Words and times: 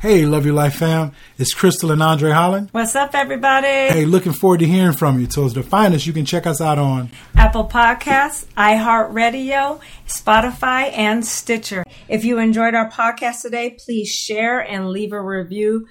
Hey, 0.00 0.26
Love 0.26 0.46
Your 0.46 0.54
Life 0.54 0.76
fam. 0.76 1.10
It's 1.38 1.52
Crystal 1.52 1.90
and 1.90 2.00
Andre 2.00 2.30
Holland. 2.30 2.68
What's 2.70 2.94
up, 2.94 3.16
everybody? 3.16 3.66
Hey, 3.66 4.04
looking 4.04 4.30
forward 4.32 4.60
to 4.60 4.66
hearing 4.66 4.96
from 4.96 5.18
you. 5.18 5.28
So, 5.28 5.44
as 5.44 5.54
the 5.54 5.64
finest, 5.64 6.06
you 6.06 6.12
can 6.12 6.24
check 6.24 6.46
us 6.46 6.60
out 6.60 6.78
on 6.78 7.10
Apple 7.34 7.64
Podcasts, 7.66 8.46
iHeartRadio, 8.56 9.80
Spotify, 10.06 10.96
and 10.96 11.26
Stitcher. 11.26 11.82
If 12.08 12.24
you 12.24 12.38
enjoyed 12.38 12.76
our 12.76 12.88
podcast 12.88 13.42
today, 13.42 13.76
please 13.84 14.08
share 14.08 14.60
and 14.60 14.88
leave 14.88 15.12
a 15.12 15.20
review. 15.20 15.88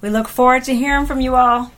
We 0.00 0.10
look 0.10 0.28
forward 0.28 0.62
to 0.64 0.74
hearing 0.76 1.06
from 1.06 1.20
you 1.20 1.34
all. 1.34 1.72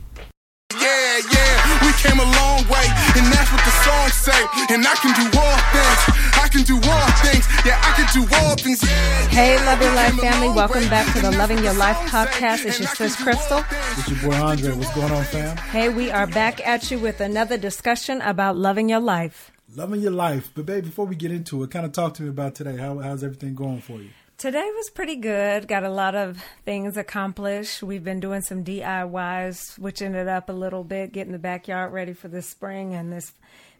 Yeah, 0.79 1.21
yeah, 1.33 1.87
we 1.87 1.93
came 2.01 2.21
a 2.21 2.25
long 2.25 2.69
way, 2.69 2.85
and 3.17 3.33
that's 3.33 3.51
what 3.53 3.65
the 3.65 3.77
song 3.81 4.09
say. 4.11 4.41
And 4.75 4.85
I 4.85 4.95
can 5.01 5.13
do 5.17 5.25
all 5.41 5.59
things, 5.73 6.32
I 6.32 6.32
can 6.53 6.65
do 6.65 6.75
all 6.75 7.11
things, 7.25 7.49
yeah, 7.65 7.81
I 7.83 7.93
can 7.97 8.09
do 8.13 8.37
all 8.37 8.55
things. 8.57 8.83
Yeah, 8.83 9.29
Hey, 9.29 9.57
Love 9.65 9.81
Your 9.81 9.95
Life 9.95 10.15
family. 10.17 10.49
Welcome 10.51 10.87
back 10.91 11.11
to 11.15 11.23
the 11.23 11.31
Loving 11.31 11.65
Your 11.65 11.73
Life 11.73 11.97
podcast. 12.11 12.67
It's 12.67 12.79
your 12.79 12.89
and 12.89 12.97
sis, 12.99 13.17
Crystal. 13.17 13.57
all 13.57 13.63
things. 13.63 13.97
with 13.97 14.23
your 14.23 14.31
boy 14.31 14.37
Andre. 14.37 14.73
What's 14.73 14.95
going 14.95 15.11
on, 15.11 15.25
fam? 15.25 15.57
Hey, 15.57 15.89
we 15.89 16.11
are 16.11 16.27
back 16.27 16.65
at 16.67 16.91
you 16.91 16.99
with 16.99 17.23
another 17.23 17.57
discussion 17.57 18.21
about 18.21 18.59
loving 18.59 18.91
your 18.91 19.01
life. 19.01 19.51
Loving 19.75 20.03
your 20.03 20.13
life. 20.13 20.51
But, 20.55 20.67
babe, 20.67 20.85
before 20.85 21.07
we 21.07 21.17
get 21.17 21.33
into 21.33 21.63
it, 21.63 21.71
kind 21.71 21.87
of 21.87 21.93
talk 21.93 22.13
to 22.15 22.23
me 22.23 22.29
about 22.29 22.55
today. 22.55 22.77
How, 22.77 22.99
how's 22.99 23.25
everything 23.25 23.55
going 23.55 23.81
for 23.81 23.99
you? 24.03 24.11
Today 24.37 24.69
was 24.77 24.91
pretty 24.91 25.17
good. 25.17 25.67
Got 25.69 25.85
a 25.85 25.91
lot 25.91 26.15
of 26.15 26.43
things 26.67 26.99
accomplished. 26.99 27.83
We've 27.83 28.05
been 28.05 28.21
doing 28.21 28.43
some 28.43 28.63
DIYs, 28.63 29.57
switching 29.57 30.15
it 30.15 30.29
up 30.29 30.51
a 30.51 30.53
little 30.53 30.85
bit, 30.85 31.13
getting 31.13 31.33
the 31.33 31.39
backyard 31.39 31.95
ready 31.95 32.13
for 32.13 32.29
this 32.29 32.47
spring 32.47 32.93
and 32.93 33.11
this 33.11 33.33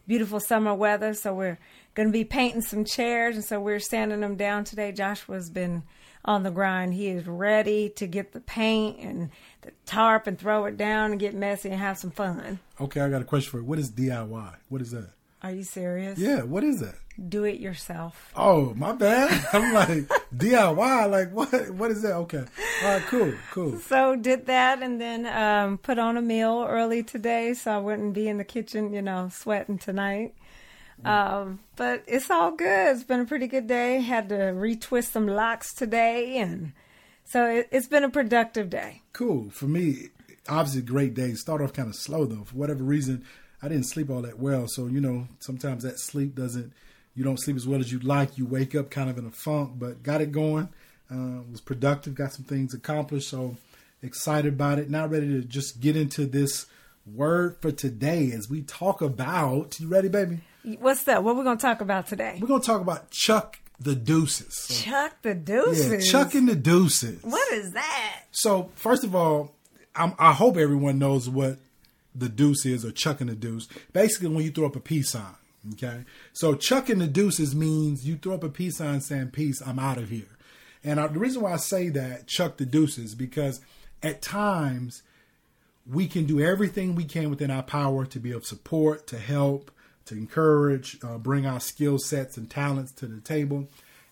beautiful 0.07 0.39
summer 0.39 0.73
weather. 0.73 1.13
So 1.13 1.33
we're 1.33 1.59
going 1.95 2.07
to 2.07 2.13
be 2.13 2.23
painting 2.23 2.61
some 2.61 2.85
chairs, 2.85 3.35
and 3.35 3.45
so 3.45 3.59
we're 3.59 3.79
sanding 3.79 4.21
them 4.21 4.35
down 4.35 4.63
today. 4.63 4.91
Joshua's 4.91 5.49
been 5.49 5.83
on 6.25 6.43
the 6.43 6.51
grind. 6.51 6.93
He 6.93 7.09
is 7.09 7.27
ready 7.27 7.89
to 7.89 8.07
get 8.07 8.31
the 8.31 8.39
paint 8.39 8.99
and 8.99 9.29
the 9.61 9.71
tarp 9.85 10.27
and 10.27 10.39
throw 10.39 10.65
it 10.65 10.77
down 10.77 11.11
and 11.11 11.19
get 11.19 11.33
messy 11.33 11.69
and 11.69 11.79
have 11.79 11.97
some 11.97 12.11
fun. 12.11 12.59
Okay, 12.79 13.01
I 13.01 13.09
got 13.09 13.21
a 13.21 13.25
question 13.25 13.51
for 13.51 13.57
you. 13.57 13.65
What 13.65 13.79
is 13.79 13.91
DIY? 13.91 14.55
What 14.69 14.81
is 14.81 14.91
that? 14.91 15.09
Are 15.41 15.51
you 15.51 15.63
serious? 15.63 16.17
Yeah, 16.17 16.43
what 16.43 16.63
is 16.63 16.79
that? 16.79 16.95
Do 17.29 17.43
it 17.43 17.59
yourself. 17.59 18.31
Oh, 18.35 18.73
my 18.75 18.93
bad. 18.93 19.45
I'm 19.53 19.73
like, 19.73 20.07
DIY? 20.35 21.11
Like, 21.11 21.31
what? 21.31 21.69
What 21.71 21.91
is 21.91 22.01
that? 22.01 22.13
Okay. 22.13 22.45
All 22.83 22.89
right, 22.89 23.01
cool, 23.03 23.33
cool. 23.51 23.77
So 23.79 24.15
did 24.15 24.45
that 24.47 24.81
and 24.81 24.99
then 24.99 25.25
um, 25.27 25.77
put 25.77 25.99
on 25.99 26.15
a 26.17 26.21
meal 26.21 26.65
early 26.67 27.03
today 27.03 27.53
so 27.53 27.71
I 27.71 27.77
wouldn't 27.77 28.13
be 28.13 28.29
in 28.29 28.37
the 28.37 28.43
kitchen, 28.45 28.93
you 28.93 29.01
know, 29.01 29.29
sweating 29.31 29.77
tonight. 29.77 30.33
Um, 31.03 31.59
but 31.75 32.03
it's 32.07 32.29
all 32.29 32.51
good. 32.51 32.95
It's 32.95 33.03
been 33.03 33.19
a 33.21 33.25
pretty 33.25 33.47
good 33.47 33.67
day. 33.67 33.99
Had 34.01 34.29
to 34.29 34.35
retwist 34.35 35.11
some 35.11 35.27
locks 35.27 35.73
today, 35.73 36.37
and 36.37 36.73
so 37.25 37.45
it, 37.45 37.67
it's 37.71 37.87
been 37.87 38.03
a 38.03 38.09
productive 38.09 38.69
day. 38.69 39.01
Cool. 39.11 39.49
For 39.49 39.65
me, 39.65 40.09
obviously, 40.47 40.81
great 40.81 41.13
day. 41.13 41.33
Start 41.33 41.61
off 41.61 41.73
kind 41.73 41.89
of 41.89 41.95
slow, 41.95 42.25
though. 42.25 42.43
For 42.43 42.55
whatever 42.55 42.83
reason, 42.83 43.25
I 43.61 43.67
didn't 43.67 43.87
sleep 43.87 44.09
all 44.09 44.21
that 44.21 44.39
well. 44.39 44.67
So, 44.67 44.87
you 44.87 45.01
know, 45.01 45.27
sometimes 45.39 45.83
that 45.83 45.99
sleep 45.99 46.35
doesn't, 46.35 46.73
you 47.15 47.23
don't 47.23 47.39
sleep 47.39 47.55
as 47.55 47.67
well 47.67 47.79
as 47.79 47.91
you'd 47.91 48.03
like. 48.03 48.37
You 48.37 48.45
wake 48.45 48.75
up 48.75 48.89
kind 48.89 49.09
of 49.09 49.17
in 49.17 49.25
a 49.25 49.31
funk, 49.31 49.73
but 49.75 50.03
got 50.03 50.21
it 50.21 50.31
going. 50.31 50.69
Uh, 51.11 51.41
was 51.51 51.61
productive, 51.61 52.15
got 52.15 52.33
some 52.33 52.45
things 52.45 52.73
accomplished. 52.73 53.29
So, 53.29 53.57
excited 54.01 54.53
about 54.53 54.79
it. 54.79 54.89
Now, 54.89 55.07
ready 55.07 55.27
to 55.29 55.41
just 55.41 55.79
get 55.79 55.95
into 55.95 56.25
this 56.25 56.65
word 57.05 57.57
for 57.61 57.71
today 57.71 58.31
as 58.31 58.49
we 58.49 58.61
talk 58.61 59.01
about. 59.01 59.79
You 59.79 59.87
ready, 59.87 60.07
baby? 60.07 60.39
What's 60.79 61.03
that? 61.03 61.23
What 61.23 61.35
we're 61.35 61.43
gonna 61.43 61.59
talk 61.59 61.81
about 61.81 62.07
today? 62.07 62.37
We're 62.39 62.47
going 62.47 62.61
to 62.61 62.65
talk 62.65 62.81
about 62.81 63.11
Chuck 63.11 63.59
the 63.79 63.95
Deuces. 63.95 64.81
Chuck 64.83 65.21
the 65.21 65.29
yeah, 65.29 65.35
deuces. 65.35 66.09
Chuck 66.09 66.35
and 66.35 66.47
the 66.47 66.55
Deuces. 66.55 67.21
What 67.21 67.51
is 67.53 67.71
that? 67.73 68.23
So 68.31 68.71
first 68.75 69.03
of 69.03 69.15
all, 69.15 69.51
I'm, 69.95 70.13
I 70.17 70.33
hope 70.33 70.57
everyone 70.57 70.99
knows 70.99 71.29
what 71.29 71.57
the 72.15 72.29
deuce 72.29 72.65
is 72.65 72.85
or 72.85 72.91
chucking 72.91 73.27
the 73.27 73.35
deuce. 73.35 73.67
Basically, 73.91 74.29
when 74.29 74.43
you 74.43 74.51
throw 74.51 74.65
up 74.65 74.75
a 74.75 74.79
peace 74.79 75.11
sign. 75.11 75.35
Okay, 75.73 76.03
so 76.33 76.55
chucking 76.55 76.99
the 76.99 77.07
deuces 77.07 77.55
means 77.55 78.05
you 78.05 78.17
throw 78.17 78.33
up 78.33 78.43
a 78.43 78.49
peace 78.49 78.77
sign 78.77 78.99
saying 78.99 79.29
"peace, 79.29 79.61
I'm 79.65 79.79
out 79.79 79.97
of 79.97 80.09
here." 80.09 80.27
And 80.83 80.99
I, 80.99 81.07
the 81.07 81.19
reason 81.19 81.41
why 81.41 81.53
I 81.53 81.57
say 81.57 81.87
that 81.89 82.27
chuck 82.27 82.57
the 82.57 82.65
deuces 82.65 83.15
because 83.15 83.61
at 84.01 84.21
times 84.21 85.03
we 85.89 86.07
can 86.07 86.25
do 86.25 86.41
everything 86.41 86.95
we 86.95 87.05
can 87.05 87.29
within 87.29 87.49
our 87.49 87.63
power 87.63 88.05
to 88.05 88.19
be 88.19 88.31
of 88.31 88.45
support, 88.45 89.07
to 89.07 89.17
help, 89.17 89.71
to 90.05 90.15
encourage, 90.15 90.97
uh, 91.03 91.17
bring 91.17 91.45
our 91.45 91.59
skill 91.59 91.97
sets 91.97 92.37
and 92.37 92.49
talents 92.49 92.91
to 92.93 93.07
the 93.07 93.21
table. 93.21 93.67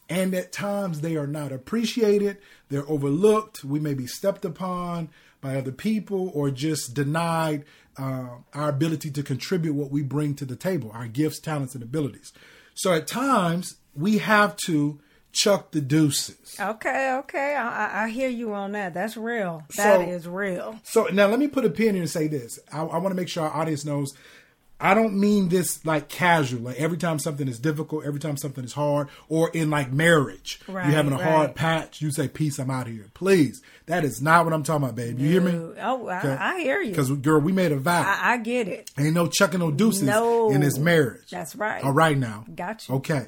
And 0.09 0.33
at 0.33 0.51
times 0.51 1.01
they 1.01 1.15
are 1.15 1.27
not 1.27 1.51
appreciated, 1.53 2.37
they're 2.69 2.89
overlooked, 2.89 3.63
we 3.63 3.79
may 3.79 3.93
be 3.93 4.07
stepped 4.07 4.43
upon 4.43 5.09
by 5.39 5.55
other 5.55 5.71
people 5.71 6.31
or 6.33 6.51
just 6.51 6.93
denied 6.93 7.63
uh, 7.97 8.27
our 8.53 8.69
ability 8.69 9.09
to 9.11 9.23
contribute 9.23 9.73
what 9.73 9.89
we 9.89 10.01
bring 10.01 10.35
to 10.35 10.45
the 10.45 10.55
table, 10.55 10.91
our 10.93 11.07
gifts, 11.07 11.39
talents, 11.39 11.75
and 11.75 11.83
abilities. 11.83 12.33
So 12.73 12.93
at 12.93 13.07
times 13.07 13.75
we 13.95 14.17
have 14.19 14.55
to 14.67 14.99
chuck 15.33 15.71
the 15.71 15.79
deuces. 15.81 16.55
Okay, 16.59 17.15
okay. 17.19 17.55
I, 17.55 18.01
I, 18.01 18.03
I 18.03 18.09
hear 18.09 18.27
you 18.29 18.53
on 18.53 18.73
that. 18.73 18.93
That's 18.93 19.15
real. 19.15 19.63
That 19.77 19.99
So- 19.99 20.01
is 20.01 20.27
real. 20.27 20.79
So 20.83 21.05
now 21.05 21.27
let 21.27 21.39
me 21.39 21.47
put 21.47 21.63
a 21.63 21.69
pin 21.69 21.93
here 21.95 22.03
and 22.03 22.09
say 22.11 22.27
this. 22.27 22.59
I, 22.71 22.79
I 22.81 22.97
want 22.97 23.09
to 23.09 23.15
make 23.15 23.29
sure 23.29 23.43
our 23.43 23.61
audience 23.61 23.85
knows. 23.85 24.11
I 24.81 24.93
don't 24.95 25.19
mean 25.19 25.49
this 25.49 25.85
like 25.85 26.09
casual. 26.09 26.61
Like 26.63 26.77
every 26.77 26.97
time 26.97 27.19
something 27.19 27.47
is 27.47 27.59
difficult, 27.59 28.03
every 28.05 28.19
time 28.19 28.35
something 28.35 28.63
is 28.63 28.73
hard, 28.73 29.09
or 29.29 29.49
in 29.51 29.69
like 29.69 29.91
marriage, 29.91 30.59
Right, 30.67 30.87
you're 30.87 30.95
having 30.95 31.13
a 31.13 31.23
hard 31.23 31.53
patch. 31.55 32.01
You 32.01 32.11
say, 32.11 32.27
"Peace, 32.27 32.57
I'm 32.57 32.71
out 32.71 32.87
here." 32.87 33.05
Please, 33.13 33.61
that 33.85 34.03
is 34.03 34.21
not 34.21 34.43
what 34.45 34.53
I'm 34.53 34.63
talking 34.63 34.83
about, 34.83 34.95
babe. 34.95 35.19
You 35.19 35.29
hear 35.29 35.41
me? 35.41 35.51
Oh, 35.81 36.07
I, 36.07 36.55
I 36.55 36.59
hear 36.61 36.81
you. 36.81 36.89
Because 36.89 37.11
girl, 37.11 37.39
we 37.39 37.51
made 37.51 37.71
a 37.71 37.77
vow. 37.77 38.01
I, 38.01 38.33
I 38.33 38.37
get 38.37 38.67
it. 38.67 38.89
Ain't 38.97 39.13
no 39.13 39.27
chucking 39.27 39.59
no 39.59 39.69
deuces 39.71 40.03
No. 40.03 40.49
in 40.49 40.61
this 40.61 40.77
marriage. 40.79 41.29
That's 41.29 41.55
right. 41.55 41.83
All 41.83 41.93
right 41.93 42.17
now. 42.17 42.45
Gotcha. 42.53 42.91
Okay. 42.93 43.27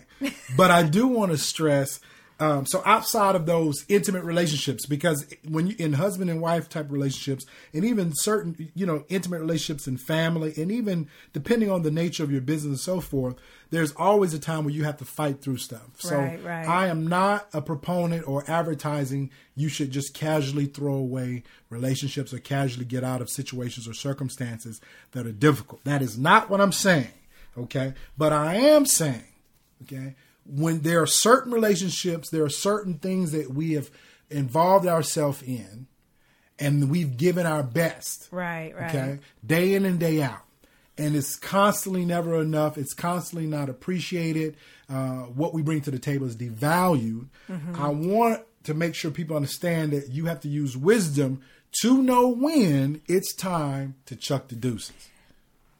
but 0.57 0.71
I 0.71 0.83
do 0.83 1.05
want 1.07 1.31
to 1.31 1.37
stress 1.37 1.99
um, 2.43 2.65
so 2.65 2.81
outside 2.85 3.35
of 3.35 3.45
those 3.45 3.85
intimate 3.87 4.25
relationships, 4.25 4.85
because 4.85 5.25
when 5.47 5.67
you 5.67 5.75
in 5.79 5.93
husband 5.93 6.29
and 6.29 6.41
wife 6.41 6.67
type 6.67 6.87
relationships, 6.89 7.45
and 7.73 7.85
even 7.85 8.11
certain 8.13 8.69
you 8.75 8.85
know 8.85 9.05
intimate 9.07 9.39
relationships 9.39 9.87
in 9.87 9.95
family, 9.95 10.53
and 10.57 10.69
even 10.69 11.07
depending 11.31 11.71
on 11.71 11.83
the 11.83 11.91
nature 11.91 12.21
of 12.21 12.31
your 12.31 12.41
business 12.41 12.69
and 12.69 12.79
so 12.79 12.99
forth, 12.99 13.35
there's 13.69 13.93
always 13.93 14.33
a 14.33 14.39
time 14.39 14.65
where 14.65 14.73
you 14.73 14.83
have 14.83 14.97
to 14.97 15.05
fight 15.05 15.41
through 15.41 15.55
stuff. 15.55 15.87
So 15.99 16.17
Right, 16.17 16.43
right. 16.43 16.67
I 16.67 16.87
am 16.87 17.07
not 17.07 17.47
a 17.53 17.61
proponent 17.61 18.27
or 18.27 18.43
advertising 18.49 19.31
you 19.55 19.69
should 19.69 19.91
just 19.91 20.13
casually 20.13 20.65
throw 20.65 20.95
away 20.95 21.43
relationships 21.69 22.33
or 22.33 22.39
casually 22.39 22.85
get 22.85 23.05
out 23.05 23.21
of 23.21 23.29
situations 23.29 23.87
or 23.87 23.93
circumstances 23.93 24.81
that 25.13 25.25
are 25.25 25.31
difficult. 25.31 25.81
That 25.85 26.01
is 26.01 26.17
not 26.17 26.49
what 26.49 26.59
I'm 26.59 26.73
saying. 26.73 27.13
Okay. 27.57 27.93
But 28.17 28.33
I 28.33 28.55
am 28.55 28.85
saying, 28.85 29.23
okay, 29.83 30.15
when 30.45 30.81
there 30.81 31.01
are 31.01 31.07
certain 31.07 31.51
relationships, 31.51 32.29
there 32.29 32.43
are 32.43 32.49
certain 32.49 32.95
things 32.95 33.31
that 33.31 33.53
we 33.53 33.73
have 33.73 33.89
involved 34.29 34.87
ourselves 34.87 35.41
in 35.41 35.87
and 36.59 36.89
we've 36.89 37.17
given 37.17 37.45
our 37.45 37.63
best. 37.63 38.27
Right, 38.31 38.75
right. 38.75 38.89
Okay. 38.89 39.19
Day 39.45 39.73
in 39.73 39.85
and 39.85 39.99
day 39.99 40.21
out. 40.21 40.41
And 40.97 41.15
it's 41.15 41.35
constantly 41.35 42.05
never 42.05 42.39
enough. 42.39 42.77
It's 42.77 42.93
constantly 42.93 43.47
not 43.47 43.67
appreciated. 43.67 44.55
Uh, 44.87 45.23
what 45.23 45.53
we 45.53 45.63
bring 45.63 45.81
to 45.81 45.91
the 45.91 45.97
table 45.97 46.27
is 46.27 46.35
devalued. 46.35 47.29
I 47.73 47.87
want 47.87 48.43
to 48.65 48.73
make 48.73 48.93
sure 48.93 49.09
people 49.09 49.35
understand 49.35 49.91
that 49.91 50.09
you 50.09 50.25
have 50.25 50.39
to 50.41 50.47
use 50.47 50.77
wisdom 50.77 51.41
to 51.81 52.01
know 52.01 52.27
when 52.27 53.01
it's 53.07 53.33
time 53.33 53.95
to 54.05 54.15
chuck 54.15 54.49
the 54.49 54.55
deuces. 54.55 55.09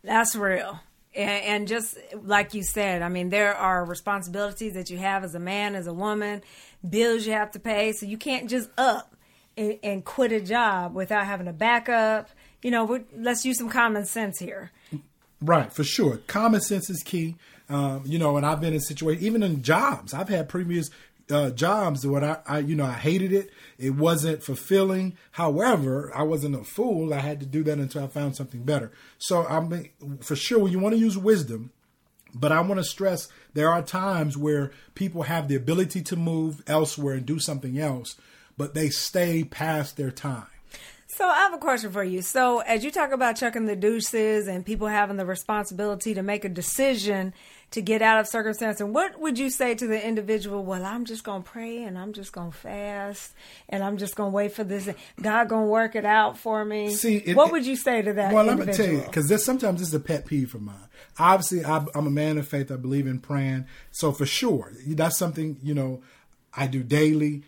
That's 0.03 0.35
real. 0.35 0.79
And, 1.15 1.67
just 1.67 1.97
like 2.23 2.53
you 2.53 2.63
said, 2.63 3.01
I 3.01 3.09
mean, 3.09 3.29
there 3.29 3.55
are 3.55 3.85
responsibilities 3.85 4.73
that 4.73 4.89
you 4.89 4.97
have 4.97 5.23
as 5.23 5.35
a 5.35 5.39
man, 5.39 5.75
as 5.75 5.85
a 5.85 5.93
woman, 5.93 6.41
bills 6.87 7.25
you 7.27 7.33
have 7.33 7.51
to 7.51 7.59
pay. 7.59 7.91
So 7.93 8.05
you 8.05 8.17
can't 8.17 8.49
just 8.49 8.69
up 8.77 9.15
and, 9.55 9.77
and 9.83 10.03
quit 10.03 10.31
a 10.31 10.41
job 10.41 10.95
without 10.95 11.25
having 11.25 11.47
a 11.47 11.53
backup. 11.53 12.29
You 12.61 12.71
know, 12.71 12.99
let's 13.15 13.45
use 13.45 13.57
some 13.57 13.69
common 13.69 14.05
sense 14.05 14.39
here. 14.39 14.71
Right, 15.41 15.71
for 15.71 15.83
sure. 15.83 16.17
Common 16.27 16.61
sense 16.61 16.89
is 16.89 17.03
key. 17.03 17.35
Um, 17.69 18.03
you 18.05 18.19
know, 18.19 18.37
and 18.37 18.45
I've 18.45 18.59
been 18.59 18.73
in 18.73 18.81
situations, 18.81 19.23
even 19.23 19.43
in 19.43 19.61
jobs. 19.61 20.13
I've 20.13 20.29
had 20.29 20.49
previous 20.49 20.89
uh, 21.33 21.49
jobs 21.51 22.05
where 22.05 22.23
I, 22.23 22.37
I, 22.45 22.59
you 22.59 22.75
know, 22.75 22.85
I 22.85 22.93
hated 22.93 23.33
it. 23.33 23.51
It 23.77 23.91
wasn't 23.91 24.43
fulfilling. 24.43 25.17
However, 25.31 26.11
I 26.15 26.23
wasn't 26.23 26.55
a 26.55 26.63
fool. 26.63 27.13
I 27.13 27.19
had 27.19 27.39
to 27.39 27.45
do 27.45 27.63
that 27.63 27.79
until 27.79 28.03
I 28.03 28.07
found 28.07 28.35
something 28.35 28.63
better. 28.63 28.91
So 29.17 29.45
I 29.45 29.59
mean, 29.59 29.89
for 30.21 30.35
sure, 30.35 30.67
you 30.67 30.79
want 30.79 30.93
to 30.93 30.99
use 30.99 31.17
wisdom. 31.17 31.71
But 32.35 32.51
I 32.51 32.61
want 32.61 32.79
to 32.79 32.83
stress 32.83 33.27
there 33.53 33.69
are 33.69 33.83
times 33.83 34.35
where 34.35 34.71
people 34.95 35.23
have 35.23 35.47
the 35.47 35.55
ability 35.55 36.01
to 36.03 36.15
move 36.15 36.63
elsewhere 36.65 37.15
and 37.15 37.25
do 37.25 37.39
something 37.39 37.77
else, 37.77 38.15
but 38.57 38.73
they 38.73 38.89
stay 38.89 39.43
past 39.43 39.97
their 39.97 40.09
time. 40.09 40.47
So 41.15 41.27
I 41.27 41.35
have 41.41 41.53
a 41.53 41.59
question 41.59 41.91
for 41.91 42.03
you. 42.03 42.23
So 42.23 42.59
as 42.61 42.83
you 42.83 42.89
talk 42.89 43.11
about 43.11 43.35
chucking 43.35 43.65
the 43.65 43.75
deuces 43.75 44.47
and 44.47 44.65
people 44.65 44.87
having 44.87 45.15
the 45.17 45.25
responsibility 45.27 46.15
to 46.15 46.23
make 46.23 46.43
a 46.43 46.49
decision 46.49 47.35
to 47.69 47.81
get 47.83 48.01
out 48.01 48.19
of 48.19 48.27
circumstance, 48.27 48.81
and 48.81 48.95
what 48.95 49.19
would 49.19 49.37
you 49.37 49.51
say 49.51 49.75
to 49.75 49.85
the 49.85 50.03
individual? 50.03 50.63
Well, 50.63 50.83
I'm 50.83 51.05
just 51.05 51.23
gonna 51.23 51.43
pray 51.43 51.83
and 51.83 51.99
I'm 51.99 52.13
just 52.13 52.31
gonna 52.33 52.51
fast 52.51 53.33
and 53.69 53.83
I'm 53.83 53.97
just 53.97 54.15
gonna 54.15 54.31
wait 54.31 54.53
for 54.53 54.63
this. 54.63 54.89
God 55.21 55.49
gonna 55.49 55.67
work 55.67 55.95
it 55.95 56.03
out 56.05 56.39
for 56.39 56.65
me. 56.65 56.95
See, 56.95 57.17
it- 57.17 57.35
what 57.35 57.49
it- 57.49 57.51
would 57.51 57.65
you 57.67 57.75
say 57.75 58.01
to 58.01 58.13
that? 58.13 58.33
Well, 58.33 58.45
let 58.45 58.55
me 58.57 58.61
individual? 58.63 58.87
tell 58.89 58.95
you, 58.97 59.05
because 59.05 59.43
sometimes 59.45 59.79
this 59.81 59.89
is 59.89 59.93
a 59.93 59.99
pet 59.99 60.25
peeve 60.25 60.55
of 60.55 60.61
mine. 60.63 60.75
Obviously, 61.19 61.63
I, 61.63 61.85
I'm 61.93 62.07
a 62.07 62.11
man 62.11 62.39
of 62.39 62.47
faith. 62.47 62.71
I 62.71 62.75
believe 62.75 63.05
in 63.05 63.19
praying, 63.19 63.65
so 63.91 64.11
for 64.11 64.25
sure, 64.25 64.71
that's 64.87 65.17
something 65.19 65.57
you 65.61 65.75
know 65.75 66.01
I 66.55 66.65
do 66.65 66.81
daily. 66.81 67.43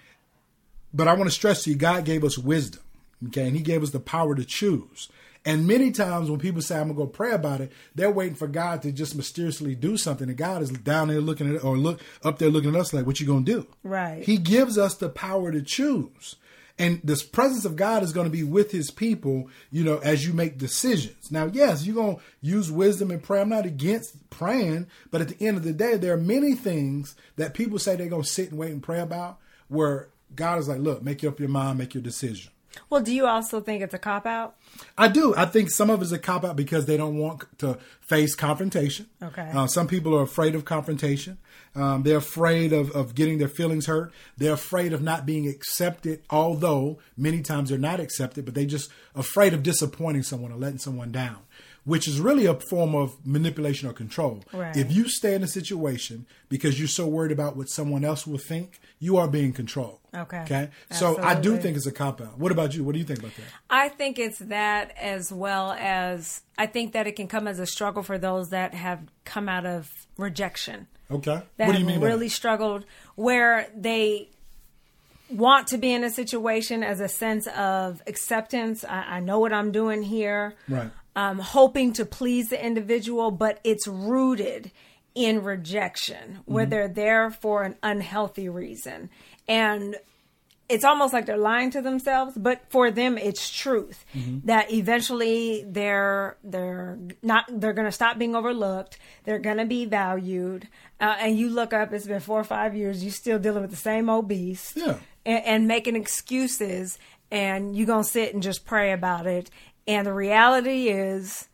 But 0.94 1.08
I 1.08 1.14
want 1.14 1.26
to 1.30 1.36
stress 1.36 1.64
to 1.64 1.72
you, 1.72 1.76
God 1.76 2.06
gave 2.06 2.24
us 2.24 2.38
wisdom, 2.38 2.82
okay, 3.28 3.48
and 3.48 3.56
He 3.56 3.62
gave 3.62 3.84
us 3.84 3.92
the 3.92 4.00
power 4.00 4.36
to 4.36 4.46
choose. 4.46 5.10
And 5.48 5.68
many 5.68 5.92
times 5.92 6.30
when 6.30 6.40
people 6.40 6.62
say 6.62 6.76
I'm 6.76 6.88
gonna 6.88 6.98
go 6.98 7.06
pray 7.06 7.32
about 7.32 7.62
it, 7.62 7.72
they're 7.94 8.12
waiting 8.12 8.36
for 8.36 8.48
God 8.48 8.82
to 8.82 8.92
just 8.92 9.16
mysteriously 9.16 9.76
do 9.76 9.96
something, 9.96 10.28
and 10.28 10.38
God 10.38 10.64
is 10.64 10.72
down 10.72 11.10
there 11.10 11.22
looking 11.22 11.48
at 11.48 11.56
it 11.56 11.64
or 11.64 11.78
look 11.78 12.02
up 12.24 12.40
there 12.40 12.50
looking 12.50 12.74
at 12.74 12.82
us 12.82 12.94
like, 12.94 13.06
"What 13.06 13.20
you 13.20 13.28
gonna 13.28 13.46
do?" 13.46 13.68
Right. 13.84 14.24
He 14.24 14.38
gives 14.38 14.78
us 14.78 14.96
the 14.96 15.10
power 15.10 15.52
to 15.52 15.62
choose. 15.62 16.36
And 16.78 17.00
this 17.04 17.24
presence 17.24 17.64
of 17.64 17.78
God 17.78 18.04
is 18.04 18.12
going 18.12 18.26
to 18.26 18.32
be 18.32 18.44
with 18.44 18.72
his 18.72 18.92
people, 18.92 19.50
you 19.72 19.84
know, 19.84 20.00
as 20.00 20.28
you 20.28 20.34
make 20.34 20.58
decisions. 20.58 21.32
Now, 21.32 21.46
yes, 21.46 21.86
you're 21.86 21.96
going 21.96 22.18
to 22.18 22.22
use 22.42 22.70
wisdom 22.70 23.12
and 23.12 23.24
prayer. 23.24 23.42
I'm 23.42 23.50
not 23.50 23.66
against 23.66 24.30
praying, 24.30 24.88
but 25.10 25.22
at 25.22 25.30
the 25.30 25.46
end 25.46 25.56
of 25.56 25.64
the 25.64 25.72
day, 25.72 25.96
there 25.96 26.14
are 26.14 26.18
many 26.18 26.54
things 26.54 27.16
that 27.38 27.54
people 27.54 27.80
say 27.80 27.96
they're 27.96 28.08
going 28.08 28.24
to 28.24 28.28
sit 28.28 28.50
and 28.50 28.60
wait 28.60 28.72
and 28.72 28.84
pray 28.84 29.00
about 29.00 29.40
where 29.70 30.10
God 30.36 30.60
is 30.60 30.68
like, 30.68 30.80
look, 30.80 31.02
make 31.02 31.24
up 31.24 31.40
your 31.40 31.48
mind, 31.48 31.78
make 31.78 31.94
your 31.94 32.04
decision. 32.04 32.52
Well, 32.90 33.02
do 33.02 33.14
you 33.14 33.26
also 33.26 33.62
think 33.62 33.82
it's 33.82 33.94
a 33.94 34.00
cop 34.00 34.26
out? 34.26 34.56
I 34.98 35.08
do. 35.08 35.34
I 35.36 35.46
think 35.46 35.70
some 35.70 35.90
of 35.90 36.02
it's 36.02 36.12
a 36.12 36.20
cop 36.20 36.44
out 36.44 36.56
because 36.56 36.86
they 36.86 36.98
don't 36.98 37.18
want 37.18 37.44
to 37.60 37.78
face 38.02 38.36
confrontation. 38.36 39.08
Okay. 39.22 39.50
Uh, 39.54 39.68
some 39.68 39.88
people 39.88 40.16
are 40.16 40.24
afraid 40.24 40.56
of 40.56 40.66
confrontation. 40.66 41.38
Um, 41.76 42.04
they're 42.04 42.18
afraid 42.18 42.72
of, 42.72 42.92
of 42.92 43.16
getting 43.16 43.38
their 43.38 43.50
feelings 43.50 43.86
hurt. 43.88 44.14
They're 44.38 44.54
afraid 44.54 44.94
of 44.94 45.02
not 45.02 45.26
being 45.26 45.48
accepted, 45.48 46.22
although 46.30 47.00
many 47.18 47.42
times 47.42 47.70
they're 47.70 47.78
not 47.78 48.00
accepted, 48.00 48.46
but 48.46 48.54
they 48.54 48.66
just 48.66 48.90
afraid 49.14 49.54
of 49.54 49.62
disappointing 49.62 50.24
someone 50.24 50.52
or 50.52 50.58
letting 50.58 50.80
someone 50.80 51.12
down, 51.12 51.40
which 51.86 52.08
is 52.08 52.20
really 52.20 52.46
a 52.48 52.56
form 52.70 52.96
of 52.96 53.16
manipulation 53.26 53.88
or 53.88 53.94
control. 53.94 54.44
Right. 54.52 54.76
If 54.76 54.92
you 54.92 55.08
stay 55.08 55.36
in 55.36 55.44
a 55.44 55.48
situation 55.48 56.26
because 56.50 56.80
you're 56.80 56.88
so 56.88 57.08
worried 57.08 57.32
about 57.32 57.56
what 57.56 57.70
someone 57.70 58.04
else 58.04 58.28
will 58.28 58.40
think, 58.40 58.80
you 59.00 59.18
are 59.18 59.28
being 59.28 59.54
controlled. 59.54 60.00
Okay. 60.14 60.42
Okay. 60.42 60.70
So 60.92 61.22
I 61.22 61.36
do 61.36 61.58
think 61.58 61.78
it's 61.78 61.86
a 61.86 61.92
cop 61.92 62.20
out. 62.22 62.38
What 62.38 62.52
about 62.52 62.74
you? 62.74 62.84
What 62.84 62.94
do 62.94 63.00
you 63.00 63.06
think 63.06 63.20
about 63.20 63.36
that? 63.36 63.46
I 63.70 63.90
think 63.90 64.18
it's 64.18 64.40
that 64.40 64.94
as 65.00 65.32
well 65.32 65.74
as 65.74 66.42
I 66.58 66.66
think 66.66 66.94
that 66.94 67.06
it 67.08 67.16
can 67.16 67.28
come 67.28 67.48
as 67.48 67.60
a 67.60 67.66
struggle 67.66 68.02
for 68.02 68.18
those 68.18 68.50
that 68.50 68.74
have 68.74 69.02
come 69.24 69.48
out 69.48 69.66
of 69.66 69.92
rejection. 70.18 70.88
Okay. 71.12 71.42
That 71.58 71.68
what 71.68 71.74
do 71.74 71.80
you 71.80 71.86
mean 71.86 72.00
by 72.00 72.08
really 72.08 72.30
struggled 72.30 72.86
where 73.16 73.70
they 73.76 74.30
want 75.30 75.68
to 75.68 75.78
be 75.78 75.92
in 75.92 76.04
a 76.04 76.10
situation 76.10 76.84
as 76.84 77.00
a 77.00 77.08
sense 77.08 77.48
of 77.48 78.02
acceptance. 78.08 78.84
I, 78.84 79.18
I 79.18 79.20
know 79.20 79.40
what 79.40 79.54
I'm 79.54 79.72
doing 79.72 80.04
here. 80.04 80.54
Right. 80.68 80.90
Um, 81.16 81.40
hoping 81.40 81.94
to 81.94 82.06
please 82.06 82.50
the 82.50 82.64
individual, 82.64 83.32
but 83.32 83.60
it's 83.64 83.88
rooted 83.88 84.72
in 85.14 85.44
rejection, 85.44 86.40
where 86.46 86.66
Mm-hmm. 86.66 86.70
they're 86.72 86.88
there 86.90 87.30
for 87.32 87.64
an 87.64 87.76
unhealthy 87.82 88.50
reason. 88.50 89.10
And 89.48 89.96
it's 90.68 90.84
almost 90.84 91.14
like 91.14 91.26
they're 91.28 91.38
lying 91.38 91.70
to 91.72 91.82
themselves, 91.82 92.34
but 92.36 92.64
for 92.70 92.90
them 92.92 93.18
it's 93.18 93.50
truth 93.50 94.04
Mm-hmm. 94.14 94.48
that 94.48 94.74
eventually 94.74 95.64
they're 95.68 96.38
they're 96.44 96.98
not 97.22 97.46
they're 97.50 97.72
going 97.74 97.86
to 97.88 97.92
stop 97.92 98.18
being 98.18 98.36
overlooked. 98.36 98.98
They're 99.24 99.40
going 99.40 99.58
to 99.58 99.66
be 99.66 99.86
valued, 99.86 100.68
uh, 101.00 101.16
and 101.20 101.38
you 101.38 101.50
look 101.50 101.72
up. 101.72 101.94
It's 101.94 102.08
been 102.08 102.20
four 102.20 102.40
or 102.40 102.44
five 102.44 102.76
years. 102.76 103.04
You're 103.04 103.14
still 103.14 103.40
dealing 103.40 103.62
with 103.62 103.72
the 103.72 103.78
same 103.78 104.10
old 104.10 104.28
beast, 104.28 104.76
Yeah. 104.76 104.98
and, 105.26 105.46
and 105.46 105.68
making 105.68 105.96
excuses, 105.96 106.98
and 107.32 107.76
you're 107.76 107.88
gonna 107.88 108.04
sit 108.04 108.34
and 108.34 108.42
just 108.44 108.66
pray 108.66 108.92
about 108.92 109.28
it. 109.28 109.50
And 109.88 110.06
the 110.08 110.14
reality 110.14 110.88
is, 110.90 111.48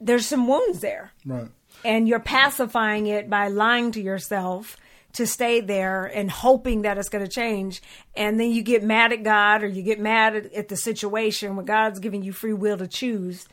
there's 0.00 0.26
some 0.26 0.46
wounds 0.48 0.80
there 0.80 1.12
Right. 1.26 1.48
and 1.84 2.08
you're 2.08 2.20
pacifying 2.20 3.06
it 3.06 3.28
by 3.28 3.48
lying 3.48 3.92
to 3.92 4.00
yourself 4.00 4.76
to 5.14 5.26
stay 5.26 5.60
there 5.60 6.06
and 6.06 6.30
hoping 6.30 6.82
that 6.82 6.96
it's 6.96 7.08
going 7.08 7.24
to 7.24 7.30
change 7.30 7.82
and 8.16 8.38
then 8.40 8.50
you 8.50 8.62
get 8.62 8.82
mad 8.82 9.12
at 9.12 9.22
god 9.24 9.62
or 9.62 9.66
you 9.66 9.82
get 9.82 9.98
mad 10.00 10.36
at, 10.36 10.52
at 10.54 10.68
the 10.68 10.76
situation 10.76 11.56
when 11.56 11.66
god's 11.66 11.98
giving 11.98 12.22
you 12.22 12.32
free 12.32 12.52
will 12.54 12.78
to 12.78 12.86
choose 12.86 13.46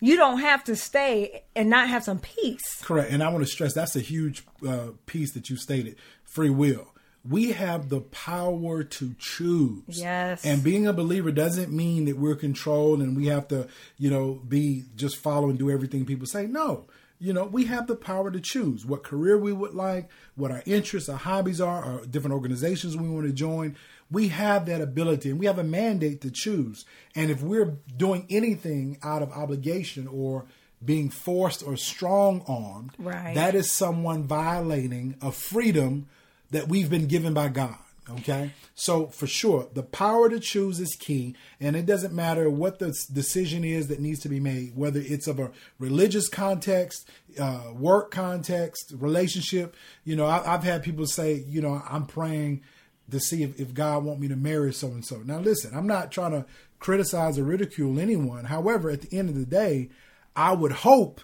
you 0.00 0.16
don't 0.16 0.40
have 0.40 0.62
to 0.64 0.74
stay 0.76 1.44
and 1.54 1.70
not 1.70 1.88
have 1.88 2.02
some 2.04 2.18
peace 2.18 2.82
Correct. 2.82 3.10
And 3.10 3.22
I 3.22 3.28
want 3.30 3.44
to 3.44 3.50
stress 3.50 3.72
that's 3.72 3.96
a 3.96 4.00
huge 4.00 4.44
uh, 4.68 4.88
piece 5.06 5.32
that 5.32 5.48
you 5.48 5.56
stated 5.56 5.96
free 6.24 6.50
will. 6.50 6.88
We 7.28 7.52
have 7.52 7.88
the 7.88 8.00
power 8.00 8.84
to 8.84 9.14
choose. 9.18 9.82
Yes. 10.00 10.44
And 10.44 10.62
being 10.62 10.86
a 10.86 10.92
believer 10.92 11.30
doesn't 11.32 11.72
mean 11.72 12.04
that 12.06 12.18
we're 12.18 12.36
controlled 12.36 13.00
and 13.00 13.16
we 13.16 13.26
have 13.26 13.48
to, 13.48 13.68
you 13.98 14.10
know, 14.10 14.40
be 14.46 14.84
just 14.96 15.16
follow 15.16 15.48
and 15.48 15.58
do 15.58 15.70
everything 15.70 16.04
people 16.04 16.26
say. 16.26 16.46
No. 16.46 16.86
You 17.18 17.32
know, 17.32 17.44
we 17.44 17.64
have 17.64 17.86
the 17.86 17.96
power 17.96 18.30
to 18.30 18.40
choose 18.40 18.84
what 18.84 19.02
career 19.02 19.38
we 19.38 19.50
would 19.52 19.72
like, 19.74 20.10
what 20.34 20.50
our 20.50 20.62
interests, 20.66 21.08
our 21.08 21.16
hobbies 21.16 21.62
are, 21.62 21.82
or 21.82 22.04
different 22.06 22.34
organizations 22.34 22.94
we 22.94 23.08
want 23.08 23.26
to 23.26 23.32
join. 23.32 23.74
We 24.10 24.28
have 24.28 24.66
that 24.66 24.82
ability 24.82 25.30
and 25.30 25.40
we 25.40 25.46
have 25.46 25.58
a 25.58 25.64
mandate 25.64 26.20
to 26.20 26.30
choose. 26.30 26.84
And 27.14 27.30
if 27.30 27.42
we're 27.42 27.78
doing 27.96 28.26
anything 28.28 28.98
out 29.02 29.22
of 29.22 29.32
obligation 29.32 30.06
or 30.06 30.44
being 30.84 31.08
forced 31.08 31.62
or 31.66 31.78
strong 31.78 32.44
armed, 32.46 32.90
Right. 32.98 33.34
that 33.34 33.54
is 33.54 33.72
someone 33.72 34.24
violating 34.24 35.16
a 35.22 35.32
freedom 35.32 36.06
that 36.50 36.68
we've 36.68 36.90
been 36.90 37.06
given 37.06 37.34
by 37.34 37.48
God. 37.48 37.76
Okay. 38.08 38.52
So 38.76 39.08
for 39.08 39.26
sure, 39.26 39.68
the 39.72 39.82
power 39.82 40.28
to 40.28 40.38
choose 40.38 40.78
is 40.78 40.94
key. 40.94 41.34
And 41.60 41.74
it 41.74 41.86
doesn't 41.86 42.14
matter 42.14 42.48
what 42.48 42.78
the 42.78 42.96
decision 43.12 43.64
is 43.64 43.88
that 43.88 43.98
needs 43.98 44.20
to 44.20 44.28
be 44.28 44.38
made, 44.38 44.76
whether 44.76 45.00
it's 45.00 45.26
of 45.26 45.40
a 45.40 45.50
religious 45.78 46.28
context, 46.28 47.08
uh, 47.40 47.72
work 47.74 48.12
context, 48.12 48.92
relationship. 48.96 49.74
You 50.04 50.14
know, 50.14 50.26
I, 50.26 50.54
I've 50.54 50.62
had 50.62 50.84
people 50.84 51.06
say, 51.06 51.44
you 51.48 51.60
know, 51.60 51.82
I'm 51.88 52.06
praying 52.06 52.62
to 53.10 53.18
see 53.18 53.42
if, 53.42 53.58
if 53.58 53.74
God 53.74 54.04
want 54.04 54.20
me 54.20 54.28
to 54.28 54.36
marry 54.36 54.72
so 54.72 54.88
and 54.88 55.04
so. 55.04 55.16
Now 55.18 55.38
listen, 55.38 55.76
I'm 55.76 55.86
not 55.86 56.12
trying 56.12 56.32
to 56.32 56.46
criticize 56.78 57.38
or 57.38 57.44
ridicule 57.44 57.98
anyone. 57.98 58.44
However, 58.44 58.90
at 58.90 59.02
the 59.02 59.18
end 59.18 59.30
of 59.30 59.34
the 59.36 59.46
day, 59.46 59.90
I 60.36 60.52
would 60.52 60.72
hope 60.72 61.20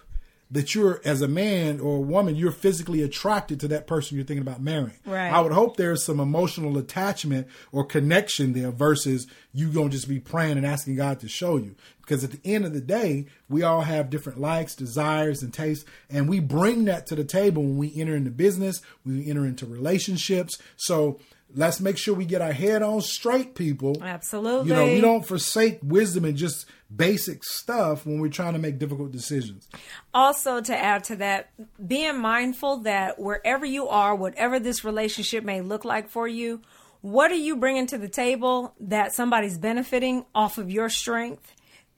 that 0.51 0.75
you're 0.75 1.01
as 1.03 1.21
a 1.21 1.27
man 1.27 1.79
or 1.79 1.97
a 1.97 2.01
woman 2.01 2.35
you're 2.35 2.51
physically 2.51 3.01
attracted 3.01 3.59
to 3.59 3.67
that 3.67 3.87
person 3.87 4.15
you're 4.15 4.25
thinking 4.25 4.41
about 4.41 4.61
marrying. 4.61 4.99
Right. 5.05 5.29
i 5.31 5.39
would 5.41 5.51
hope 5.51 5.77
there's 5.77 6.03
some 6.03 6.19
emotional 6.19 6.77
attachment 6.77 7.47
or 7.71 7.85
connection 7.85 8.53
there 8.53 8.71
versus 8.71 9.27
you 9.51 9.69
gonna 9.69 9.89
just 9.89 10.07
be 10.07 10.19
praying 10.19 10.57
and 10.57 10.65
asking 10.65 10.95
god 10.95 11.19
to 11.21 11.27
show 11.27 11.57
you. 11.57 11.75
Because 12.01 12.23
at 12.23 12.31
the 12.31 12.41
end 12.43 12.65
of 12.65 12.73
the 12.73 12.81
day 12.81 13.27
we 13.49 13.63
all 13.63 13.81
have 13.81 14.09
different 14.09 14.39
likes 14.39 14.75
desires 14.75 15.41
and 15.41 15.53
tastes 15.53 15.85
and 16.09 16.29
we 16.29 16.39
bring 16.39 16.85
that 16.85 17.07
to 17.07 17.15
the 17.15 17.23
table 17.23 17.63
when 17.63 17.77
we 17.77 17.93
enter 17.99 18.15
into 18.15 18.31
business 18.31 18.81
when 19.03 19.17
we 19.17 19.29
enter 19.29 19.45
into 19.45 19.65
relationships. 19.65 20.57
So 20.75 21.19
let's 21.55 21.79
make 21.79 21.97
sure 21.97 22.13
we 22.13 22.25
get 22.25 22.41
our 22.41 22.51
head 22.51 22.81
on 22.81 23.01
straight 23.01 23.55
people. 23.55 24.01
Absolutely. 24.01 24.69
you 24.69 24.75
know 24.75 24.85
we 24.85 25.01
don't 25.01 25.25
forsake 25.25 25.79
wisdom 25.83 26.25
and 26.25 26.37
just 26.37 26.65
basic 26.95 27.43
stuff 27.43 28.05
when 28.05 28.19
we're 28.19 28.29
trying 28.29 28.53
to 28.53 28.59
make 28.59 28.77
difficult 28.77 29.11
decisions. 29.11 29.67
Also 30.13 30.61
to 30.61 30.77
add 30.77 31.03
to 31.05 31.15
that 31.17 31.49
being 31.85 32.19
mindful 32.19 32.77
that 32.77 33.19
wherever 33.19 33.65
you 33.65 33.87
are 33.87 34.15
whatever 34.15 34.59
this 34.59 34.83
relationship 34.83 35.43
may 35.43 35.61
look 35.61 35.85
like 35.85 36.09
for 36.09 36.27
you 36.27 36.61
what 37.01 37.31
are 37.31 37.35
you 37.35 37.57
bringing 37.57 37.85
to 37.85 37.97
the 37.97 38.07
table 38.07 38.73
that 38.79 39.13
somebody's 39.13 39.57
benefiting 39.57 40.25
off 40.33 40.57
of 40.57 40.71
your 40.71 40.87
strength 40.87 41.53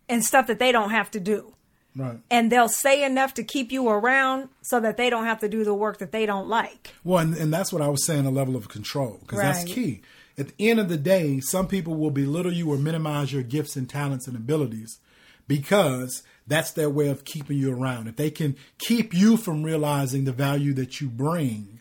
and 0.09 0.25
stuff 0.25 0.47
that 0.47 0.57
they 0.57 0.71
don't 0.71 0.89
have 0.89 1.11
to 1.11 1.19
do 1.19 1.53
right 1.95 2.19
and 2.29 2.51
they'll 2.51 2.69
say 2.69 3.03
enough 3.03 3.33
to 3.33 3.43
keep 3.43 3.71
you 3.71 3.87
around 3.89 4.49
so 4.61 4.79
that 4.79 4.97
they 4.97 5.09
don't 5.09 5.25
have 5.25 5.39
to 5.39 5.49
do 5.49 5.63
the 5.63 5.73
work 5.73 5.97
that 5.99 6.11
they 6.11 6.25
don't 6.25 6.47
like 6.47 6.93
Well, 7.03 7.19
and, 7.19 7.35
and 7.35 7.53
that's 7.53 7.71
what 7.71 7.81
I 7.81 7.87
was 7.87 8.05
saying, 8.05 8.25
a 8.25 8.31
level 8.31 8.55
of 8.55 8.69
control, 8.69 9.17
because 9.21 9.39
that's 9.39 9.63
key. 9.63 10.01
At 10.37 10.49
the 10.49 10.69
end 10.69 10.79
of 10.79 10.89
the 10.89 10.97
day, 10.97 11.39
some 11.39 11.67
people 11.67 11.95
will 11.95 12.11
belittle 12.11 12.51
you 12.51 12.71
or 12.71 12.77
minimize 12.77 13.31
your 13.31 13.43
gifts 13.43 13.75
and 13.77 13.89
talents 13.89 14.27
and 14.27 14.35
abilities 14.35 14.99
because 15.47 16.23
that's 16.47 16.71
their 16.71 16.89
way 16.89 17.07
of 17.07 17.23
keeping 17.23 17.57
you 17.57 17.73
around. 17.73 18.07
If 18.07 18.17
they 18.17 18.31
can 18.31 18.55
keep 18.77 19.13
you 19.13 19.37
from 19.37 19.63
realizing 19.63 20.25
the 20.25 20.31
value 20.31 20.73
that 20.73 20.99
you 20.99 21.07
bring, 21.07 21.79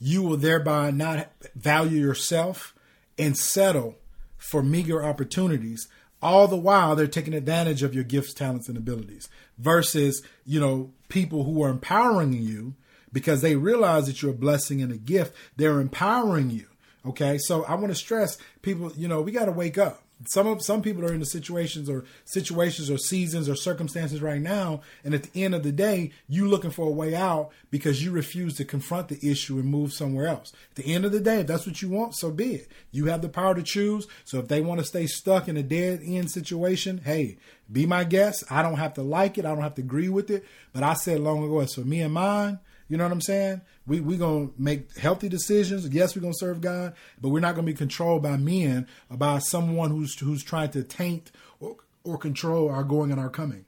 you 0.00 0.22
will 0.22 0.36
thereby 0.36 0.90
not 0.90 1.28
value 1.54 2.00
yourself 2.00 2.74
and 3.18 3.36
settle 3.36 3.96
for 4.36 4.62
meager 4.62 5.04
opportunities. 5.04 5.86
All 6.22 6.46
the 6.46 6.56
while, 6.56 6.94
they're 6.94 7.08
taking 7.08 7.34
advantage 7.34 7.82
of 7.82 7.94
your 7.94 8.04
gifts, 8.04 8.32
talents, 8.32 8.68
and 8.68 8.78
abilities 8.78 9.28
versus, 9.58 10.22
you 10.44 10.60
know, 10.60 10.92
people 11.08 11.44
who 11.44 11.62
are 11.62 11.70
empowering 11.70 12.32
you 12.32 12.74
because 13.12 13.42
they 13.42 13.56
realize 13.56 14.06
that 14.06 14.22
you're 14.22 14.30
a 14.30 14.34
blessing 14.34 14.80
and 14.80 14.92
a 14.92 14.96
gift. 14.96 15.34
They're 15.56 15.80
empowering 15.80 16.50
you. 16.50 16.66
Okay, 17.04 17.38
so 17.38 17.64
I 17.64 17.74
want 17.74 17.88
to 17.88 17.94
stress 17.96 18.38
people. 18.62 18.92
You 18.96 19.08
know, 19.08 19.20
we 19.20 19.32
got 19.32 19.46
to 19.46 19.52
wake 19.52 19.76
up. 19.76 20.01
Some 20.28 20.46
of 20.46 20.62
some 20.62 20.82
people 20.82 21.04
are 21.04 21.12
in 21.12 21.20
the 21.20 21.26
situations 21.26 21.88
or 21.88 22.04
situations 22.24 22.90
or 22.90 22.98
seasons 22.98 23.48
or 23.48 23.54
circumstances 23.54 24.22
right 24.22 24.40
now, 24.40 24.82
and 25.04 25.14
at 25.14 25.24
the 25.24 25.44
end 25.44 25.54
of 25.54 25.62
the 25.62 25.72
day, 25.72 26.12
you 26.28 26.46
looking 26.46 26.70
for 26.70 26.86
a 26.86 26.92
way 26.92 27.14
out 27.14 27.50
because 27.70 28.04
you 28.04 28.10
refuse 28.10 28.56
to 28.56 28.64
confront 28.64 29.08
the 29.08 29.18
issue 29.28 29.58
and 29.58 29.64
move 29.64 29.92
somewhere 29.92 30.26
else. 30.26 30.52
At 30.70 30.84
the 30.84 30.94
end 30.94 31.04
of 31.04 31.12
the 31.12 31.20
day, 31.20 31.40
if 31.40 31.46
that's 31.46 31.66
what 31.66 31.82
you 31.82 31.88
want, 31.88 32.14
so 32.14 32.30
be 32.30 32.54
it. 32.54 32.68
You 32.90 33.06
have 33.06 33.22
the 33.22 33.28
power 33.28 33.54
to 33.54 33.62
choose. 33.62 34.06
So 34.24 34.38
if 34.38 34.48
they 34.48 34.60
want 34.60 34.80
to 34.80 34.86
stay 34.86 35.06
stuck 35.06 35.48
in 35.48 35.56
a 35.56 35.62
dead 35.62 36.00
end 36.04 36.30
situation, 36.30 37.00
hey, 37.04 37.38
be 37.70 37.86
my 37.86 38.04
guest. 38.04 38.44
I 38.50 38.62
don't 38.62 38.78
have 38.78 38.94
to 38.94 39.02
like 39.02 39.38
it. 39.38 39.44
I 39.44 39.54
don't 39.54 39.62
have 39.62 39.74
to 39.76 39.82
agree 39.82 40.08
with 40.08 40.30
it. 40.30 40.44
But 40.72 40.82
I 40.82 40.94
said 40.94 41.20
long 41.20 41.42
ago, 41.42 41.60
it's 41.60 41.74
for 41.74 41.80
me 41.80 42.00
and 42.00 42.14
mine. 42.14 42.58
You 42.92 42.98
know 42.98 43.04
what 43.04 43.12
I'm 43.12 43.22
saying? 43.22 43.62
We 43.86 44.00
we 44.00 44.18
gonna 44.18 44.50
make 44.58 44.98
healthy 44.98 45.30
decisions. 45.30 45.88
Yes, 45.88 46.14
we're 46.14 46.20
gonna 46.20 46.34
serve 46.36 46.60
God, 46.60 46.92
but 47.18 47.30
we're 47.30 47.40
not 47.40 47.54
gonna 47.54 47.64
be 47.64 47.72
controlled 47.72 48.22
by 48.22 48.36
men, 48.36 48.86
by 49.10 49.38
someone 49.38 49.90
who's 49.90 50.18
who's 50.18 50.44
trying 50.44 50.72
to 50.72 50.82
taint 50.82 51.32
or, 51.58 51.76
or 52.04 52.18
control 52.18 52.68
our 52.68 52.84
going 52.84 53.10
and 53.10 53.18
our 53.18 53.30
coming. 53.30 53.64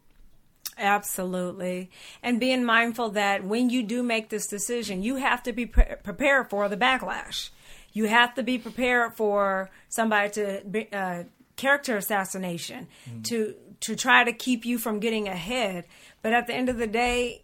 Absolutely. 0.76 1.90
And 2.22 2.38
being 2.38 2.66
mindful 2.66 3.12
that 3.12 3.44
when 3.44 3.70
you 3.70 3.82
do 3.82 4.02
make 4.02 4.28
this 4.28 4.46
decision, 4.46 5.02
you 5.02 5.16
have 5.16 5.42
to 5.44 5.54
be 5.54 5.64
pre- 5.64 5.96
prepared 6.02 6.50
for 6.50 6.68
the 6.68 6.76
backlash. 6.76 7.48
You 7.94 8.04
have 8.04 8.34
to 8.34 8.42
be 8.42 8.58
prepared 8.58 9.16
for 9.16 9.70
somebody 9.88 10.32
to 10.32 10.62
be, 10.70 10.92
uh, 10.92 11.22
character 11.56 11.96
assassination 11.96 12.88
mm. 13.10 13.24
to 13.24 13.54
to 13.80 13.96
try 13.96 14.22
to 14.22 14.34
keep 14.34 14.66
you 14.66 14.76
from 14.76 15.00
getting 15.00 15.28
ahead. 15.28 15.86
But 16.20 16.34
at 16.34 16.46
the 16.46 16.52
end 16.52 16.68
of 16.68 16.76
the 16.76 16.86
day, 16.86 17.43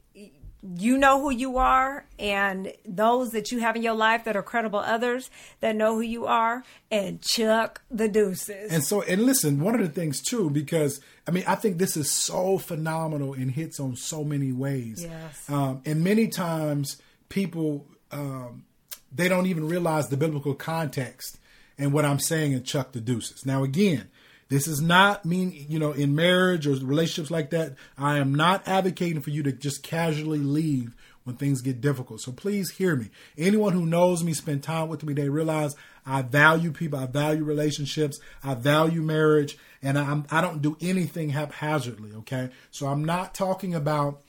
you 0.76 0.98
know 0.98 1.20
who 1.20 1.30
you 1.30 1.56
are 1.56 2.04
and 2.18 2.72
those 2.84 3.30
that 3.30 3.50
you 3.50 3.60
have 3.60 3.76
in 3.76 3.82
your 3.82 3.94
life 3.94 4.24
that 4.24 4.36
are 4.36 4.42
credible 4.42 4.78
others 4.78 5.30
that 5.60 5.74
know 5.74 5.94
who 5.94 6.02
you 6.02 6.26
are 6.26 6.62
and 6.90 7.22
chuck 7.22 7.80
the 7.90 8.08
deuces. 8.08 8.70
And 8.70 8.84
so 8.84 9.02
and 9.02 9.22
listen 9.22 9.60
one 9.60 9.74
of 9.74 9.80
the 9.80 9.88
things 9.88 10.20
too 10.20 10.50
because 10.50 11.00
i 11.26 11.30
mean 11.30 11.44
i 11.46 11.54
think 11.54 11.78
this 11.78 11.96
is 11.96 12.10
so 12.10 12.58
phenomenal 12.58 13.32
and 13.32 13.50
hits 13.50 13.80
on 13.80 13.96
so 13.96 14.22
many 14.22 14.52
ways. 14.52 15.02
Yes. 15.02 15.48
Um, 15.48 15.80
and 15.86 16.04
many 16.04 16.28
times 16.28 17.00
people 17.30 17.86
um, 18.12 18.64
they 19.12 19.28
don't 19.28 19.46
even 19.46 19.66
realize 19.66 20.08
the 20.08 20.16
biblical 20.16 20.54
context 20.54 21.38
and 21.78 21.92
what 21.92 22.04
i'm 22.04 22.18
saying 22.18 22.52
in 22.52 22.62
chuck 22.64 22.92
the 22.92 23.00
deuces. 23.00 23.46
Now 23.46 23.64
again 23.64 24.10
this 24.50 24.66
is 24.66 24.82
not 24.82 25.24
mean, 25.24 25.66
you 25.68 25.78
know, 25.78 25.92
in 25.92 26.14
marriage 26.14 26.66
or 26.66 26.72
relationships 26.72 27.30
like 27.30 27.50
that. 27.50 27.76
I 27.96 28.18
am 28.18 28.34
not 28.34 28.66
advocating 28.66 29.22
for 29.22 29.30
you 29.30 29.44
to 29.44 29.52
just 29.52 29.84
casually 29.84 30.40
leave 30.40 30.94
when 31.22 31.36
things 31.36 31.60
get 31.60 31.80
difficult. 31.80 32.20
So 32.20 32.32
please 32.32 32.70
hear 32.72 32.96
me. 32.96 33.10
Anyone 33.38 33.72
who 33.74 33.86
knows 33.86 34.24
me, 34.24 34.32
spend 34.32 34.64
time 34.64 34.88
with 34.88 35.04
me, 35.04 35.14
they 35.14 35.28
realize 35.28 35.76
I 36.04 36.22
value 36.22 36.72
people, 36.72 36.98
I 36.98 37.06
value 37.06 37.44
relationships, 37.44 38.18
I 38.42 38.54
value 38.54 39.02
marriage, 39.02 39.56
and 39.82 39.96
I'm, 39.96 40.26
I 40.32 40.40
don't 40.40 40.60
do 40.60 40.76
anything 40.80 41.30
haphazardly. 41.30 42.10
Okay, 42.18 42.50
so 42.72 42.88
I'm 42.88 43.04
not 43.04 43.34
talking 43.34 43.74
about, 43.74 44.22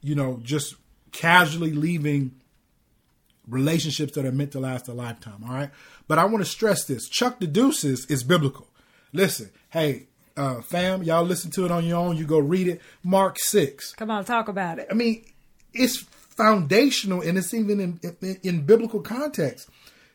you 0.00 0.14
know, 0.14 0.38
just 0.44 0.76
casually 1.10 1.72
leaving 1.72 2.36
relationships 3.48 4.12
that 4.14 4.24
are 4.24 4.32
meant 4.32 4.52
to 4.52 4.60
last 4.60 4.86
a 4.86 4.92
lifetime. 4.92 5.42
All 5.44 5.54
right, 5.54 5.70
but 6.06 6.20
I 6.20 6.26
want 6.26 6.44
to 6.44 6.50
stress 6.50 6.84
this: 6.84 7.08
Chuck 7.08 7.40
the 7.40 7.48
Deuces 7.48 8.06
is 8.06 8.22
biblical. 8.22 8.68
Listen, 9.12 9.50
hey, 9.70 10.08
uh, 10.36 10.60
fam, 10.60 11.02
y'all 11.02 11.24
listen 11.24 11.50
to 11.52 11.64
it 11.64 11.70
on 11.70 11.84
your 11.84 11.98
own. 11.98 12.16
You 12.16 12.26
go 12.26 12.38
read 12.38 12.68
it. 12.68 12.80
Mark 13.02 13.38
6. 13.38 13.94
Come 13.94 14.10
on, 14.10 14.24
talk 14.24 14.48
about 14.48 14.78
it. 14.78 14.88
I 14.90 14.94
mean, 14.94 15.24
it's 15.72 15.98
foundational 15.98 17.22
and 17.22 17.38
it's 17.38 17.54
even 17.54 17.80
in, 17.80 18.00
in, 18.20 18.38
in 18.42 18.66
biblical 18.66 19.00
context. 19.00 19.68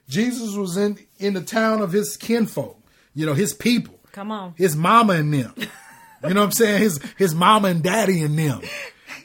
Jesus 0.08 0.56
was 0.56 0.78
in, 0.78 1.00
in 1.20 1.34
the 1.34 1.42
town 1.42 1.82
of 1.82 1.92
his 1.92 2.18
kinfolk, 2.18 2.80
you 3.16 3.26
know, 3.26 3.34
his 3.34 3.54
people. 3.54 4.00
Come 4.12 4.32
on. 4.32 4.54
His 4.58 4.76
mama 4.76 5.14
and 5.14 5.34
them. 5.34 5.54
you 5.58 6.34
know 6.34 6.42
what 6.42 6.48
I'm 6.48 6.52
saying? 6.52 6.82
His 6.82 7.00
his 7.18 7.34
mama 7.34 7.70
and 7.70 7.82
daddy 7.82 8.22
and 8.22 8.38
them. 8.38 8.62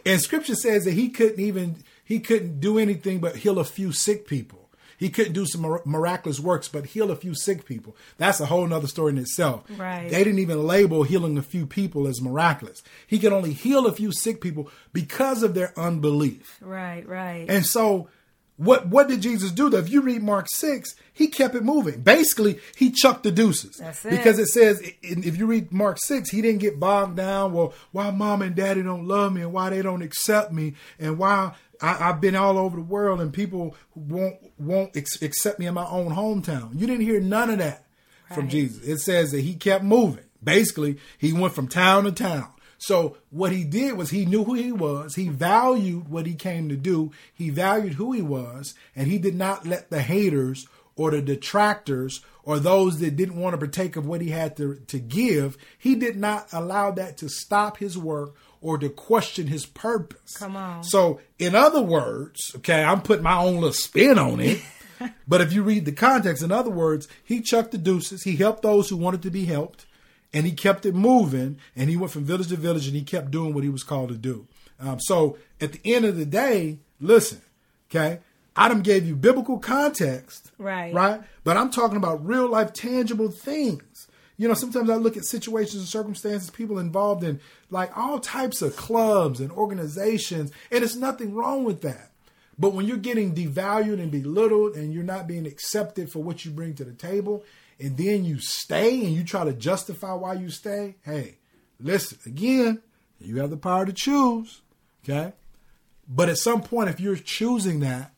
And 0.04 0.20
scripture 0.20 0.54
says 0.54 0.84
that 0.84 0.92
he 0.92 1.08
couldn't 1.08 1.40
even 1.40 1.82
he 2.04 2.20
couldn't 2.20 2.60
do 2.60 2.78
anything 2.78 3.18
but 3.18 3.36
heal 3.36 3.58
a 3.58 3.64
few 3.64 3.92
sick 3.92 4.26
people. 4.26 4.65
He 4.98 5.10
couldn't 5.10 5.32
do 5.32 5.46
some 5.46 5.80
miraculous 5.84 6.40
works, 6.40 6.68
but 6.68 6.86
heal 6.86 7.10
a 7.10 7.16
few 7.16 7.34
sick 7.34 7.64
people. 7.64 7.96
That's 8.18 8.40
a 8.40 8.46
whole 8.46 8.72
other 8.72 8.86
story 8.86 9.12
in 9.12 9.18
itself. 9.18 9.64
Right. 9.76 10.08
They 10.08 10.24
didn't 10.24 10.38
even 10.38 10.66
label 10.66 11.02
healing 11.02 11.38
a 11.38 11.42
few 11.42 11.66
people 11.66 12.06
as 12.06 12.20
miraculous. 12.20 12.82
He 13.06 13.18
could 13.18 13.32
only 13.32 13.52
heal 13.52 13.86
a 13.86 13.92
few 13.92 14.12
sick 14.12 14.40
people 14.40 14.70
because 14.92 15.42
of 15.42 15.54
their 15.54 15.78
unbelief. 15.78 16.58
Right, 16.60 17.06
right. 17.06 17.46
And 17.48 17.66
so 17.66 18.08
what 18.56 18.88
what 18.88 19.08
did 19.08 19.20
Jesus 19.20 19.50
do 19.50 19.68
though? 19.68 19.78
If 19.78 19.90
you 19.90 20.00
read 20.00 20.22
Mark 20.22 20.46
6, 20.48 20.94
he 21.12 21.28
kept 21.28 21.54
it 21.54 21.62
moving. 21.62 22.00
Basically, 22.00 22.58
he 22.74 22.90
chucked 22.90 23.24
the 23.24 23.30
deuces. 23.30 23.76
That's 23.76 24.04
it. 24.04 24.10
Because 24.10 24.38
it 24.38 24.46
says 24.46 24.80
if 25.02 25.36
you 25.36 25.46
read 25.46 25.72
Mark 25.72 25.98
6, 26.00 26.30
he 26.30 26.40
didn't 26.40 26.60
get 26.60 26.80
bogged 26.80 27.16
down, 27.16 27.52
well, 27.52 27.74
why 27.92 28.10
mom 28.10 28.40
and 28.40 28.54
daddy 28.54 28.82
don't 28.82 29.06
love 29.06 29.34
me 29.34 29.42
and 29.42 29.52
why 29.52 29.70
they 29.70 29.82
don't 29.82 30.02
accept 30.02 30.52
me 30.52 30.74
and 30.98 31.18
why 31.18 31.54
I, 31.80 31.94
have 31.94 32.20
been 32.20 32.36
all 32.36 32.58
over 32.58 32.76
the 32.76 32.82
world 32.82 33.20
and 33.20 33.32
people 33.32 33.76
won't 33.94 34.36
won't 34.58 34.96
ex- 34.96 35.22
accept 35.22 35.58
me 35.58 35.66
in 35.66 35.74
my 35.74 35.86
own 35.86 36.14
hometown. 36.14 36.78
You 36.78 36.86
didn't 36.86 37.04
hear 37.04 37.20
none 37.20 37.50
of 37.50 37.58
that 37.58 37.84
right. 38.28 38.34
from 38.34 38.48
Jesus. 38.48 38.86
It 38.86 38.98
says 38.98 39.32
that 39.32 39.40
he 39.40 39.54
kept 39.54 39.84
moving. 39.84 40.24
Basically, 40.42 40.98
he 41.18 41.32
went 41.32 41.54
from 41.54 41.68
town 41.68 42.04
to 42.04 42.12
town. 42.12 42.52
So 42.78 43.16
what 43.30 43.52
he 43.52 43.64
did 43.64 43.96
was 43.96 44.10
he 44.10 44.26
knew 44.26 44.44
who 44.44 44.54
he 44.54 44.70
was. 44.70 45.14
He 45.14 45.28
valued 45.28 46.08
what 46.08 46.26
he 46.26 46.34
came 46.34 46.68
to 46.68 46.76
do. 46.76 47.10
He 47.32 47.50
valued 47.50 47.94
who 47.94 48.12
he 48.12 48.22
was, 48.22 48.74
and 48.94 49.08
he 49.08 49.18
did 49.18 49.34
not 49.34 49.66
let 49.66 49.90
the 49.90 50.02
haters 50.02 50.68
or 50.96 51.10
the 51.10 51.22
detractors 51.22 52.22
or 52.42 52.58
those 52.58 53.00
that 53.00 53.16
didn't 53.16 53.36
want 53.36 53.54
to 53.54 53.58
partake 53.58 53.96
of 53.96 54.06
what 54.06 54.20
he 54.20 54.30
had 54.30 54.56
to, 54.56 54.76
to 54.86 54.98
give, 54.98 55.58
he 55.78 55.94
did 55.94 56.16
not 56.16 56.48
allow 56.52 56.90
that 56.92 57.18
to 57.18 57.28
stop 57.28 57.76
his 57.78 57.98
work 57.98 58.34
or 58.66 58.78
to 58.78 58.88
question 58.88 59.46
his 59.46 59.64
purpose. 59.64 60.36
Come 60.36 60.56
on. 60.56 60.82
So, 60.82 61.20
in 61.38 61.54
other 61.54 61.80
words, 61.80 62.50
okay, 62.56 62.82
I'm 62.82 63.00
putting 63.00 63.22
my 63.22 63.38
own 63.38 63.54
little 63.54 63.72
spin 63.72 64.18
on 64.18 64.40
it. 64.40 64.60
but 65.28 65.40
if 65.40 65.52
you 65.52 65.62
read 65.62 65.84
the 65.84 65.92
context, 65.92 66.42
in 66.42 66.50
other 66.50 66.70
words, 66.70 67.06
he 67.22 67.40
chucked 67.40 67.70
the 67.70 67.78
deuces. 67.78 68.24
He 68.24 68.34
helped 68.34 68.62
those 68.62 68.88
who 68.88 68.96
wanted 68.96 69.22
to 69.22 69.30
be 69.30 69.44
helped, 69.44 69.86
and 70.32 70.44
he 70.44 70.50
kept 70.50 70.84
it 70.84 70.96
moving. 70.96 71.58
And 71.76 71.88
he 71.88 71.96
went 71.96 72.10
from 72.10 72.24
village 72.24 72.48
to 72.48 72.56
village, 72.56 72.88
and 72.88 72.96
he 72.96 73.02
kept 73.02 73.30
doing 73.30 73.54
what 73.54 73.62
he 73.62 73.70
was 73.70 73.84
called 73.84 74.08
to 74.08 74.16
do. 74.16 74.48
Um, 74.80 74.98
so, 74.98 75.38
at 75.60 75.70
the 75.70 75.80
end 75.84 76.04
of 76.04 76.16
the 76.16 76.26
day, 76.26 76.78
listen, 77.00 77.42
okay, 77.88 78.18
Adam 78.56 78.82
gave 78.82 79.06
you 79.06 79.14
biblical 79.14 79.60
context, 79.60 80.50
right? 80.58 80.92
Right, 80.92 81.20
but 81.44 81.56
I'm 81.56 81.70
talking 81.70 81.98
about 81.98 82.26
real 82.26 82.48
life, 82.48 82.72
tangible 82.72 83.30
things. 83.30 84.08
You 84.36 84.48
know, 84.48 84.54
sometimes 84.54 84.90
I 84.90 84.96
look 84.96 85.16
at 85.16 85.24
situations 85.24 85.76
and 85.76 85.88
circumstances, 85.88 86.50
people 86.50 86.78
involved 86.78 87.24
in 87.24 87.40
like 87.70 87.96
all 87.96 88.20
types 88.20 88.60
of 88.60 88.76
clubs 88.76 89.40
and 89.40 89.50
organizations, 89.50 90.52
and 90.70 90.84
it's 90.84 90.96
nothing 90.96 91.34
wrong 91.34 91.64
with 91.64 91.80
that. 91.82 92.10
But 92.58 92.72
when 92.72 92.86
you're 92.86 92.96
getting 92.96 93.34
devalued 93.34 94.00
and 94.00 94.10
belittled 94.10 94.76
and 94.76 94.92
you're 94.92 95.02
not 95.02 95.26
being 95.26 95.46
accepted 95.46 96.10
for 96.10 96.22
what 96.22 96.44
you 96.44 96.50
bring 96.50 96.74
to 96.74 96.84
the 96.84 96.92
table, 96.92 97.44
and 97.78 97.96
then 97.96 98.24
you 98.24 98.40
stay 98.40 99.04
and 99.04 99.14
you 99.14 99.24
try 99.24 99.44
to 99.44 99.52
justify 99.52 100.14
why 100.14 100.34
you 100.34 100.50
stay, 100.50 100.96
hey, 101.02 101.36
listen, 101.78 102.18
again, 102.26 102.80
you 103.20 103.38
have 103.40 103.50
the 103.50 103.56
power 103.56 103.84
to 103.84 103.92
choose, 103.92 104.62
okay? 105.04 105.32
But 106.08 106.28
at 106.28 106.38
some 106.38 106.62
point, 106.62 106.90
if 106.90 107.00
you're 107.00 107.16
choosing 107.16 107.80
that, 107.80 108.12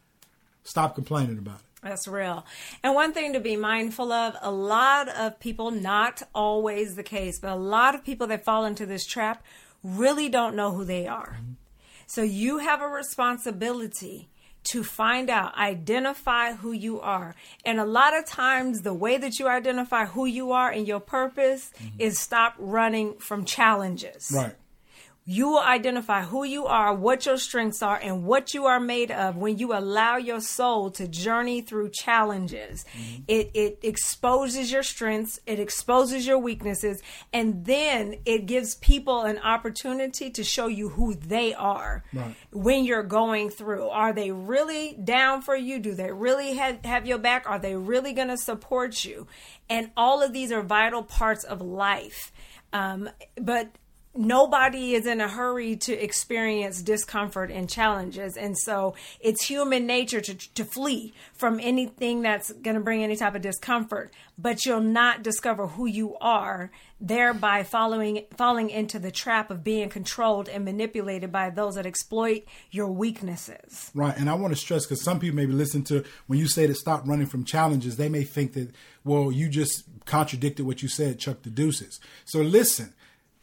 stop 0.62 0.94
complaining 0.94 1.38
about 1.38 1.60
it. 1.60 1.67
That's 1.88 2.06
real. 2.06 2.44
And 2.82 2.94
one 2.94 3.12
thing 3.12 3.32
to 3.32 3.40
be 3.40 3.56
mindful 3.56 4.12
of 4.12 4.36
a 4.42 4.50
lot 4.50 5.08
of 5.08 5.40
people, 5.40 5.70
not 5.70 6.22
always 6.34 6.96
the 6.96 7.02
case, 7.02 7.38
but 7.38 7.50
a 7.50 7.56
lot 7.56 7.94
of 7.94 8.04
people 8.04 8.26
that 8.26 8.44
fall 8.44 8.64
into 8.66 8.84
this 8.84 9.06
trap 9.06 9.42
really 9.82 10.28
don't 10.28 10.54
know 10.54 10.72
who 10.72 10.84
they 10.84 11.06
are. 11.06 11.38
Mm-hmm. 11.40 11.52
So 12.06 12.22
you 12.22 12.58
have 12.58 12.82
a 12.82 12.88
responsibility 12.88 14.28
to 14.64 14.84
find 14.84 15.30
out, 15.30 15.56
identify 15.56 16.52
who 16.52 16.72
you 16.72 17.00
are. 17.00 17.34
And 17.64 17.80
a 17.80 17.84
lot 17.84 18.14
of 18.16 18.26
times, 18.26 18.82
the 18.82 18.92
way 18.92 19.16
that 19.16 19.38
you 19.38 19.48
identify 19.48 20.04
who 20.04 20.26
you 20.26 20.52
are 20.52 20.70
and 20.70 20.86
your 20.86 21.00
purpose 21.00 21.70
mm-hmm. 21.78 22.00
is 22.00 22.18
stop 22.18 22.54
running 22.58 23.14
from 23.14 23.44
challenges. 23.44 24.30
Right 24.34 24.54
you 25.30 25.46
will 25.50 25.60
identify 25.60 26.22
who 26.22 26.42
you 26.42 26.64
are, 26.64 26.94
what 26.94 27.26
your 27.26 27.36
strengths 27.36 27.82
are, 27.82 28.00
and 28.02 28.24
what 28.24 28.54
you 28.54 28.64
are 28.64 28.80
made 28.80 29.10
of 29.10 29.36
when 29.36 29.58
you 29.58 29.74
allow 29.76 30.16
your 30.16 30.40
soul 30.40 30.90
to 30.90 31.06
journey 31.06 31.60
through 31.60 31.90
challenges. 31.90 32.86
Mm-hmm. 32.96 33.22
It, 33.28 33.50
it 33.52 33.78
exposes 33.82 34.72
your 34.72 34.82
strengths, 34.82 35.38
it 35.44 35.60
exposes 35.60 36.26
your 36.26 36.38
weaknesses, 36.38 37.02
and 37.30 37.66
then 37.66 38.14
it 38.24 38.46
gives 38.46 38.76
people 38.76 39.20
an 39.20 39.36
opportunity 39.40 40.30
to 40.30 40.42
show 40.42 40.66
you 40.66 40.88
who 40.88 41.12
they 41.12 41.52
are 41.52 42.04
right. 42.14 42.34
when 42.50 42.86
you're 42.86 43.02
going 43.02 43.50
through. 43.50 43.86
Are 43.86 44.14
they 44.14 44.30
really 44.30 44.94
down 44.94 45.42
for 45.42 45.54
you? 45.54 45.78
Do 45.78 45.92
they 45.92 46.10
really 46.10 46.54
have, 46.54 46.82
have 46.86 47.06
your 47.06 47.18
back? 47.18 47.44
Are 47.46 47.58
they 47.58 47.76
really 47.76 48.14
going 48.14 48.28
to 48.28 48.38
support 48.38 49.04
you? 49.04 49.26
And 49.68 49.90
all 49.94 50.22
of 50.22 50.32
these 50.32 50.52
are 50.52 50.62
vital 50.62 51.02
parts 51.02 51.44
of 51.44 51.60
life. 51.60 52.32
Um, 52.72 53.10
but 53.36 53.72
nobody 54.18 54.94
is 54.94 55.06
in 55.06 55.20
a 55.20 55.28
hurry 55.28 55.76
to 55.76 55.92
experience 55.92 56.82
discomfort 56.82 57.50
and 57.50 57.70
challenges 57.70 58.36
and 58.36 58.58
so 58.58 58.94
it's 59.20 59.44
human 59.44 59.86
nature 59.86 60.20
to, 60.20 60.34
to 60.54 60.64
flee 60.64 61.14
from 61.34 61.60
anything 61.60 62.20
that's 62.20 62.52
going 62.52 62.74
to 62.74 62.82
bring 62.82 63.04
any 63.04 63.14
type 63.14 63.36
of 63.36 63.42
discomfort 63.42 64.12
but 64.36 64.66
you'll 64.66 64.80
not 64.80 65.22
discover 65.22 65.68
who 65.68 65.86
you 65.86 66.16
are 66.20 66.70
thereby 67.00 67.62
following 67.62 68.24
falling 68.36 68.70
into 68.70 68.98
the 68.98 69.12
trap 69.12 69.52
of 69.52 69.62
being 69.62 69.88
controlled 69.88 70.48
and 70.48 70.64
manipulated 70.64 71.30
by 71.30 71.48
those 71.48 71.76
that 71.76 71.86
exploit 71.86 72.42
your 72.72 72.88
weaknesses 72.88 73.92
Right, 73.94 74.16
and 74.16 74.28
I 74.28 74.34
want 74.34 74.52
to 74.52 74.58
stress 74.60 74.84
because 74.84 75.02
some 75.02 75.20
people 75.20 75.36
maybe 75.36 75.52
listen 75.52 75.84
to 75.84 76.04
when 76.26 76.40
you 76.40 76.48
say 76.48 76.66
to 76.66 76.74
stop 76.74 77.06
running 77.06 77.26
from 77.26 77.44
challenges, 77.44 77.96
they 77.96 78.08
may 78.08 78.24
think 78.24 78.54
that 78.54 78.70
well, 79.04 79.32
you 79.32 79.48
just 79.48 79.84
contradicted 80.04 80.66
what 80.66 80.82
you 80.82 80.88
said, 80.88 81.18
Chuck 81.18 81.42
the 81.42 81.50
Deuces. 81.50 81.98
So 82.24 82.40
listen, 82.40 82.92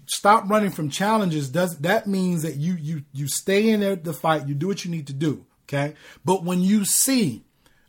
stop 0.07 0.49
running 0.49 0.71
from 0.71 0.89
challenges. 0.89 1.49
Does 1.49 1.77
that 1.79 2.07
means 2.07 2.41
that 2.43 2.55
you 2.55 2.73
you 2.75 3.03
you 3.13 3.27
stay 3.27 3.69
in 3.69 3.79
there 3.81 3.95
the 3.95 4.13
fight, 4.13 4.47
you 4.47 4.55
do 4.55 4.67
what 4.67 4.85
you 4.85 4.91
need 4.91 5.07
to 5.07 5.13
do, 5.13 5.45
okay? 5.63 5.95
But 6.23 6.43
when 6.43 6.61
you 6.61 6.85
see 6.85 7.43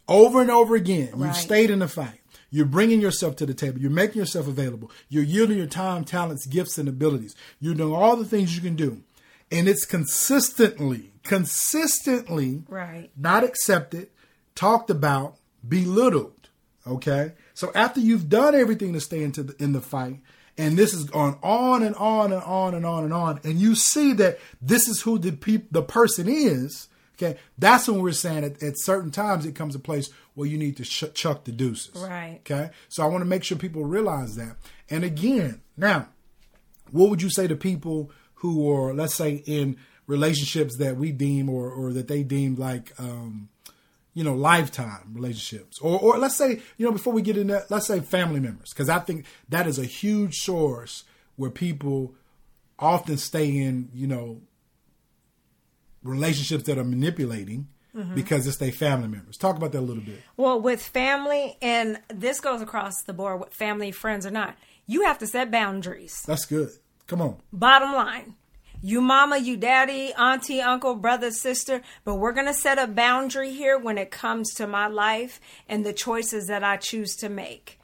over 0.08 0.40
and 0.40 0.50
over 0.50 0.74
again, 0.76 1.10
Right. 1.14 1.26
you've 1.28 1.36
stayed 1.36 1.70
in 1.70 1.80
the 1.80 1.88
fight. 1.88 2.20
You're 2.50 2.64
bringing 2.64 3.00
yourself 3.00 3.34
to 3.36 3.46
the 3.46 3.54
table. 3.54 3.80
You're 3.80 3.90
making 3.90 4.18
yourself 4.20 4.46
available. 4.46 4.90
You're 5.08 5.24
yielding 5.24 5.58
your 5.58 5.66
time, 5.66 6.04
talents, 6.04 6.46
gifts, 6.46 6.78
and 6.78 6.88
abilities. 6.88 7.34
You're 7.60 7.74
doing 7.74 7.92
all 7.92 8.16
the 8.16 8.24
things 8.24 8.54
you 8.54 8.62
can 8.62 8.76
do. 8.76 9.02
And 9.50 9.68
it's 9.68 9.84
consistently, 9.84 11.12
consistently 11.24 12.62
Right. 12.68 13.10
not 13.16 13.44
accepted, 13.44 14.08
talked 14.54 14.90
about, 14.90 15.36
belittled. 15.68 16.48
Okay? 16.86 17.32
So 17.54 17.72
after 17.74 18.00
you've 18.00 18.28
done 18.28 18.54
everything 18.54 18.92
to 18.92 19.00
stay 19.00 19.22
into 19.22 19.42
the, 19.42 19.62
in 19.62 19.72
the 19.72 19.80
fight, 19.80 20.20
and 20.58 20.76
this 20.76 20.92
has 20.92 21.04
gone 21.04 21.38
on 21.42 21.82
and 21.82 21.94
on 21.96 22.32
and 22.32 22.42
on 22.42 22.74
and 22.74 22.86
on 22.86 23.04
and 23.04 23.12
on, 23.12 23.40
and 23.44 23.58
you 23.58 23.74
see 23.74 24.12
that 24.14 24.38
this 24.60 24.88
is 24.88 25.02
who 25.02 25.18
the 25.18 25.32
peop- 25.32 25.72
the 25.72 25.82
person 25.82 26.28
is, 26.28 26.88
okay, 27.16 27.38
that's 27.58 27.88
when 27.88 28.00
we're 28.00 28.12
saying 28.12 28.44
at, 28.44 28.62
at 28.62 28.74
certain 28.78 29.10
times 29.10 29.46
it 29.46 29.54
comes 29.54 29.74
a 29.74 29.78
place 29.78 30.08
where 30.34 30.48
you 30.48 30.58
need 30.58 30.76
to 30.76 30.84
sh- 30.84 31.04
chuck 31.14 31.44
the 31.44 31.52
deuces. 31.52 32.00
Right. 32.02 32.40
Okay? 32.40 32.70
So 32.88 33.02
I 33.02 33.06
want 33.06 33.22
to 33.22 33.26
make 33.26 33.44
sure 33.44 33.56
people 33.58 33.84
realize 33.84 34.36
that. 34.36 34.56
And 34.90 35.04
again, 35.04 35.62
now, 35.76 36.08
what 36.90 37.10
would 37.10 37.22
you 37.22 37.30
say 37.30 37.46
to 37.46 37.56
people 37.56 38.10
who 38.36 38.70
are, 38.70 38.94
let's 38.94 39.14
say, 39.14 39.42
in 39.46 39.76
relationships 40.06 40.76
that 40.78 40.96
we 40.96 41.10
deem 41.10 41.48
or, 41.48 41.70
or 41.70 41.92
that 41.92 42.06
they 42.06 42.22
deem 42.22 42.54
like, 42.54 42.92
um, 42.98 43.48
you 44.16 44.24
know, 44.24 44.34
lifetime 44.34 45.12
relationships, 45.12 45.78
or, 45.78 46.00
or 46.00 46.16
let's 46.16 46.36
say, 46.36 46.62
you 46.78 46.86
know, 46.86 46.90
before 46.90 47.12
we 47.12 47.20
get 47.20 47.36
into, 47.36 47.62
let's 47.68 47.86
say, 47.86 48.00
family 48.00 48.40
members, 48.40 48.72
because 48.72 48.88
I 48.88 48.98
think 48.98 49.26
that 49.50 49.66
is 49.66 49.78
a 49.78 49.84
huge 49.84 50.36
source 50.36 51.04
where 51.36 51.50
people 51.50 52.14
often 52.78 53.18
stay 53.18 53.54
in, 53.58 53.90
you 53.92 54.06
know, 54.06 54.40
relationships 56.02 56.64
that 56.64 56.78
are 56.78 56.84
manipulating 56.84 57.68
mm-hmm. 57.94 58.14
because 58.14 58.46
it's 58.46 58.56
their 58.56 58.72
family 58.72 59.08
members. 59.08 59.36
Talk 59.36 59.58
about 59.58 59.72
that 59.72 59.80
a 59.80 59.82
little 59.82 60.02
bit. 60.02 60.22
Well, 60.38 60.62
with 60.62 60.80
family, 60.80 61.58
and 61.60 62.00
this 62.08 62.40
goes 62.40 62.62
across 62.62 63.02
the 63.02 63.12
board 63.12 63.40
with 63.40 63.52
family, 63.52 63.90
friends 63.90 64.24
or 64.24 64.30
not, 64.30 64.56
you 64.86 65.04
have 65.04 65.18
to 65.18 65.26
set 65.26 65.50
boundaries. 65.50 66.22
That's 66.26 66.46
good. 66.46 66.70
Come 67.06 67.20
on. 67.20 67.36
Bottom 67.52 67.92
line, 67.92 68.34
you 68.86 69.00
mama, 69.00 69.36
you 69.36 69.56
daddy, 69.56 70.12
auntie, 70.14 70.60
uncle, 70.60 70.94
brother, 70.94 71.32
sister, 71.32 71.82
but 72.04 72.14
we're 72.14 72.32
going 72.32 72.46
to 72.46 72.54
set 72.54 72.78
a 72.78 72.86
boundary 72.86 73.52
here 73.52 73.76
when 73.76 73.98
it 73.98 74.12
comes 74.12 74.54
to 74.54 74.64
my 74.68 74.86
life 74.86 75.40
and 75.68 75.84
the 75.84 75.92
choices 75.92 76.46
that 76.46 76.62
I 76.62 76.76
choose 76.76 77.16
to 77.16 77.28
make. 77.28 77.80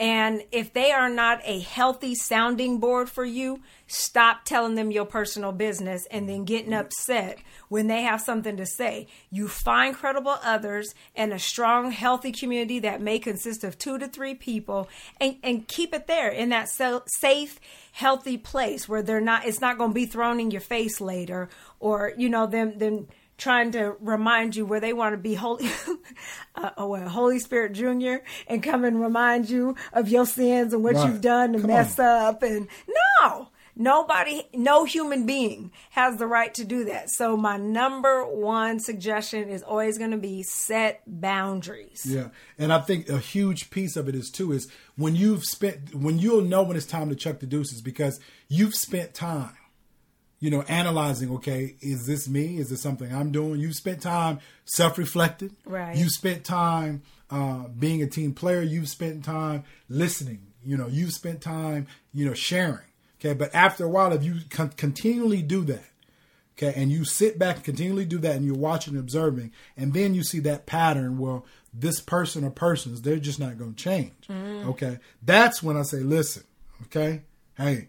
And 0.00 0.44
if 0.50 0.72
they 0.72 0.92
are 0.92 1.10
not 1.10 1.42
a 1.44 1.60
healthy 1.60 2.14
sounding 2.14 2.78
board 2.78 3.10
for 3.10 3.22
you, 3.26 3.60
stop 3.86 4.44
telling 4.44 4.74
them 4.74 4.90
your 4.90 5.04
personal 5.04 5.52
business 5.52 6.06
and 6.10 6.28
then 6.28 6.44
getting 6.44 6.72
upset 6.72 7.38
when 7.68 7.86
they 7.86 8.02
have 8.02 8.20
something 8.20 8.56
to 8.56 8.66
say. 8.66 9.06
You 9.30 9.48
find 9.48 9.94
credible 9.94 10.36
others 10.42 10.94
and 11.14 11.32
a 11.32 11.38
strong, 11.38 11.90
healthy 11.92 12.32
community 12.32 12.78
that 12.80 13.00
may 13.00 13.18
consist 13.18 13.64
of 13.64 13.78
two 13.78 13.98
to 13.98 14.08
three 14.08 14.34
people 14.34 14.88
and, 15.20 15.36
and 15.42 15.68
keep 15.68 15.94
it 15.94 16.06
there 16.06 16.30
in 16.30 16.48
that 16.50 16.68
so, 16.68 17.02
safe, 17.18 17.60
healthy 17.92 18.36
place 18.36 18.88
where 18.88 19.02
they're 19.02 19.20
not, 19.20 19.46
it's 19.46 19.60
not 19.60 19.78
going 19.78 19.90
to 19.90 19.94
be 19.94 20.06
thrown 20.06 20.40
in 20.40 20.50
your 20.50 20.60
face 20.60 21.00
later 21.00 21.48
or, 21.80 22.12
you 22.16 22.28
know, 22.28 22.46
them, 22.46 22.78
them, 22.78 23.06
trying 23.38 23.70
to 23.70 23.94
remind 24.00 24.56
you 24.56 24.64
where 24.64 24.80
they 24.80 24.94
want 24.94 25.12
to 25.12 25.18
be 25.18 25.34
holy 25.34 25.68
uh, 26.54 26.70
oh, 26.78 26.88
well, 26.88 27.06
holy 27.06 27.38
spirit 27.38 27.72
junior 27.74 28.24
and 28.46 28.62
come 28.62 28.82
and 28.82 28.98
remind 28.98 29.50
you 29.50 29.76
of 29.92 30.08
your 30.08 30.24
sins 30.24 30.72
and 30.72 30.82
what 30.82 30.94
Right. 30.94 31.06
you've 31.06 31.20
done 31.20 31.52
to 31.52 31.58
Come 31.58 31.66
mess 31.68 31.98
on. 31.98 32.06
up 32.06 32.42
and 32.42 32.66
no 33.22 33.48
nobody 33.76 34.42
no 34.54 34.84
human 34.84 35.26
being 35.26 35.70
has 35.90 36.16
the 36.16 36.26
right 36.26 36.54
to 36.54 36.64
do 36.64 36.84
that 36.84 37.10
so 37.10 37.36
my 37.36 37.56
number 37.56 38.24
one 38.24 38.80
suggestion 38.80 39.48
is 39.48 39.62
always 39.62 39.98
going 39.98 40.10
to 40.10 40.16
be 40.16 40.42
set 40.42 41.02
boundaries 41.06 42.04
Yeah, 42.04 42.28
and 42.58 42.72
I 42.72 42.80
think 42.80 43.08
a 43.08 43.18
huge 43.18 43.70
piece 43.70 43.96
of 43.96 44.08
it 44.08 44.14
is 44.14 44.30
too 44.30 44.52
is 44.52 44.68
when 44.96 45.14
you've 45.14 45.44
spent 45.44 45.94
when 45.94 46.18
you'll 46.18 46.42
know 46.42 46.62
when 46.62 46.76
it's 46.76 46.86
time 46.86 47.08
to 47.10 47.14
chuck 47.14 47.40
the 47.40 47.46
deuces 47.46 47.80
because 47.82 48.18
you've 48.48 48.74
spent 48.74 49.14
time, 49.14 49.56
you 50.40 50.50
know, 50.50 50.62
analyzing. 50.62 51.30
Okay, 51.36 51.76
is 51.80 52.06
this 52.06 52.28
me? 52.28 52.58
Is 52.58 52.70
this 52.70 52.82
something 52.82 53.14
I'm 53.14 53.32
doing? 53.32 53.60
You've 53.60 53.74
spent 53.74 54.02
time 54.02 54.40
self-reflecting. 54.64 55.56
Right. 55.64 55.96
You've 55.96 56.10
spent 56.10 56.44
time 56.44 57.02
uh, 57.30 57.68
being 57.68 58.02
a 58.02 58.06
team 58.06 58.32
player. 58.34 58.62
You've 58.62 58.88
spent 58.88 59.24
time 59.24 59.64
listening. 59.88 60.46
You 60.64 60.76
know, 60.76 60.88
you've 60.88 61.12
spent 61.12 61.40
time, 61.40 61.86
you 62.12 62.26
know, 62.26 62.34
sharing. 62.34 62.86
Okay, 63.26 63.34
but 63.34 63.54
after 63.54 63.84
a 63.84 63.88
while, 63.88 64.12
if 64.12 64.22
you 64.22 64.36
con- 64.50 64.70
continually 64.76 65.42
do 65.42 65.64
that, 65.64 65.84
Okay, 66.58 66.72
and 66.74 66.90
you 66.90 67.04
sit 67.04 67.38
back 67.38 67.56
and 67.56 67.64
continually 67.64 68.06
do 68.06 68.16
that, 68.18 68.36
and 68.36 68.46
you're 68.46 68.54
watching 68.54 68.94
and 68.94 69.00
observing, 69.02 69.52
and 69.76 69.92
then 69.92 70.14
you 70.14 70.22
see 70.22 70.38
that 70.40 70.64
pattern. 70.64 71.18
Well, 71.18 71.44
this 71.74 72.00
person 72.00 72.44
or 72.44 72.50
persons, 72.50 73.02
they're 73.02 73.18
just 73.18 73.38
not 73.38 73.58
going 73.58 73.74
to 73.74 73.82
change. 73.82 74.14
Okay, 74.30 74.98
that's 75.22 75.62
when 75.62 75.76
I 75.76 75.82
say, 75.82 75.98
listen, 75.98 76.44
okay, 76.84 77.22
hey, 77.58 77.88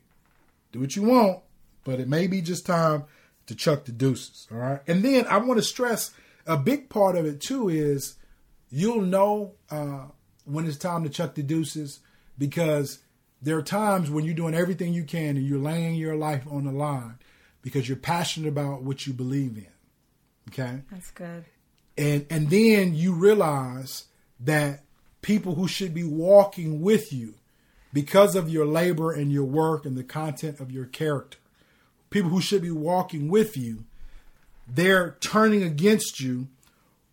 do 0.73 0.81
what 0.81 0.97
you 0.97 1.03
want, 1.03 1.39
but 1.85 2.01
it 2.01 2.09
may 2.09 2.27
be 2.27 2.41
just 2.41 2.65
time 2.65 3.05
to 3.45 3.55
chuck 3.55 3.85
the 3.85 3.93
deuces. 3.93 4.47
All 4.51 4.57
right, 4.57 4.81
and 4.85 5.01
then 5.01 5.25
I 5.27 5.37
want 5.37 5.59
to 5.59 5.63
stress 5.63 6.11
a 6.45 6.57
big 6.57 6.89
part 6.89 7.15
of 7.15 7.25
it 7.25 7.39
too 7.39 7.69
is 7.69 8.15
you'll 8.69 9.01
know 9.01 9.53
uh, 9.71 10.07
when 10.43 10.65
it's 10.65 10.75
time 10.75 11.03
to 11.03 11.09
chuck 11.09 11.35
the 11.35 11.43
deuces 11.43 12.01
because 12.37 12.99
there 13.41 13.57
are 13.57 13.63
times 13.63 14.09
when 14.09 14.25
you're 14.25 14.33
doing 14.33 14.55
everything 14.55 14.93
you 14.93 15.03
can 15.03 15.37
and 15.37 15.45
you're 15.45 15.59
laying 15.59 15.95
your 15.95 16.15
life 16.15 16.43
on 16.49 16.65
the 16.65 16.71
line 16.71 17.17
because 17.61 17.87
you're 17.87 17.97
passionate 17.97 18.47
about 18.47 18.81
what 18.83 19.05
you 19.05 19.13
believe 19.13 19.57
in. 19.57 19.67
Okay? 20.49 20.81
that's 20.89 21.11
good 21.11 21.43
And 21.97 22.25
and 22.29 22.49
then 22.49 22.95
you 22.95 23.13
realize 23.13 24.05
that 24.39 24.83
people 25.21 25.55
who 25.55 25.67
should 25.67 25.93
be 25.93 26.03
walking 26.03 26.81
with 26.81 27.11
you 27.11 27.33
because 27.93 28.35
of 28.35 28.49
your 28.49 28.65
labor 28.65 29.11
and 29.11 29.31
your 29.31 29.43
work 29.43 29.85
and 29.85 29.97
the 29.97 30.03
content 30.03 30.59
of 30.59 30.71
your 30.71 30.85
character, 30.85 31.37
people 32.09 32.29
who 32.29 32.41
should 32.41 32.61
be 32.61 32.71
walking 32.71 33.27
with 33.27 33.57
you, 33.57 33.83
they're 34.67 35.17
turning 35.19 35.63
against 35.63 36.19
you 36.19 36.47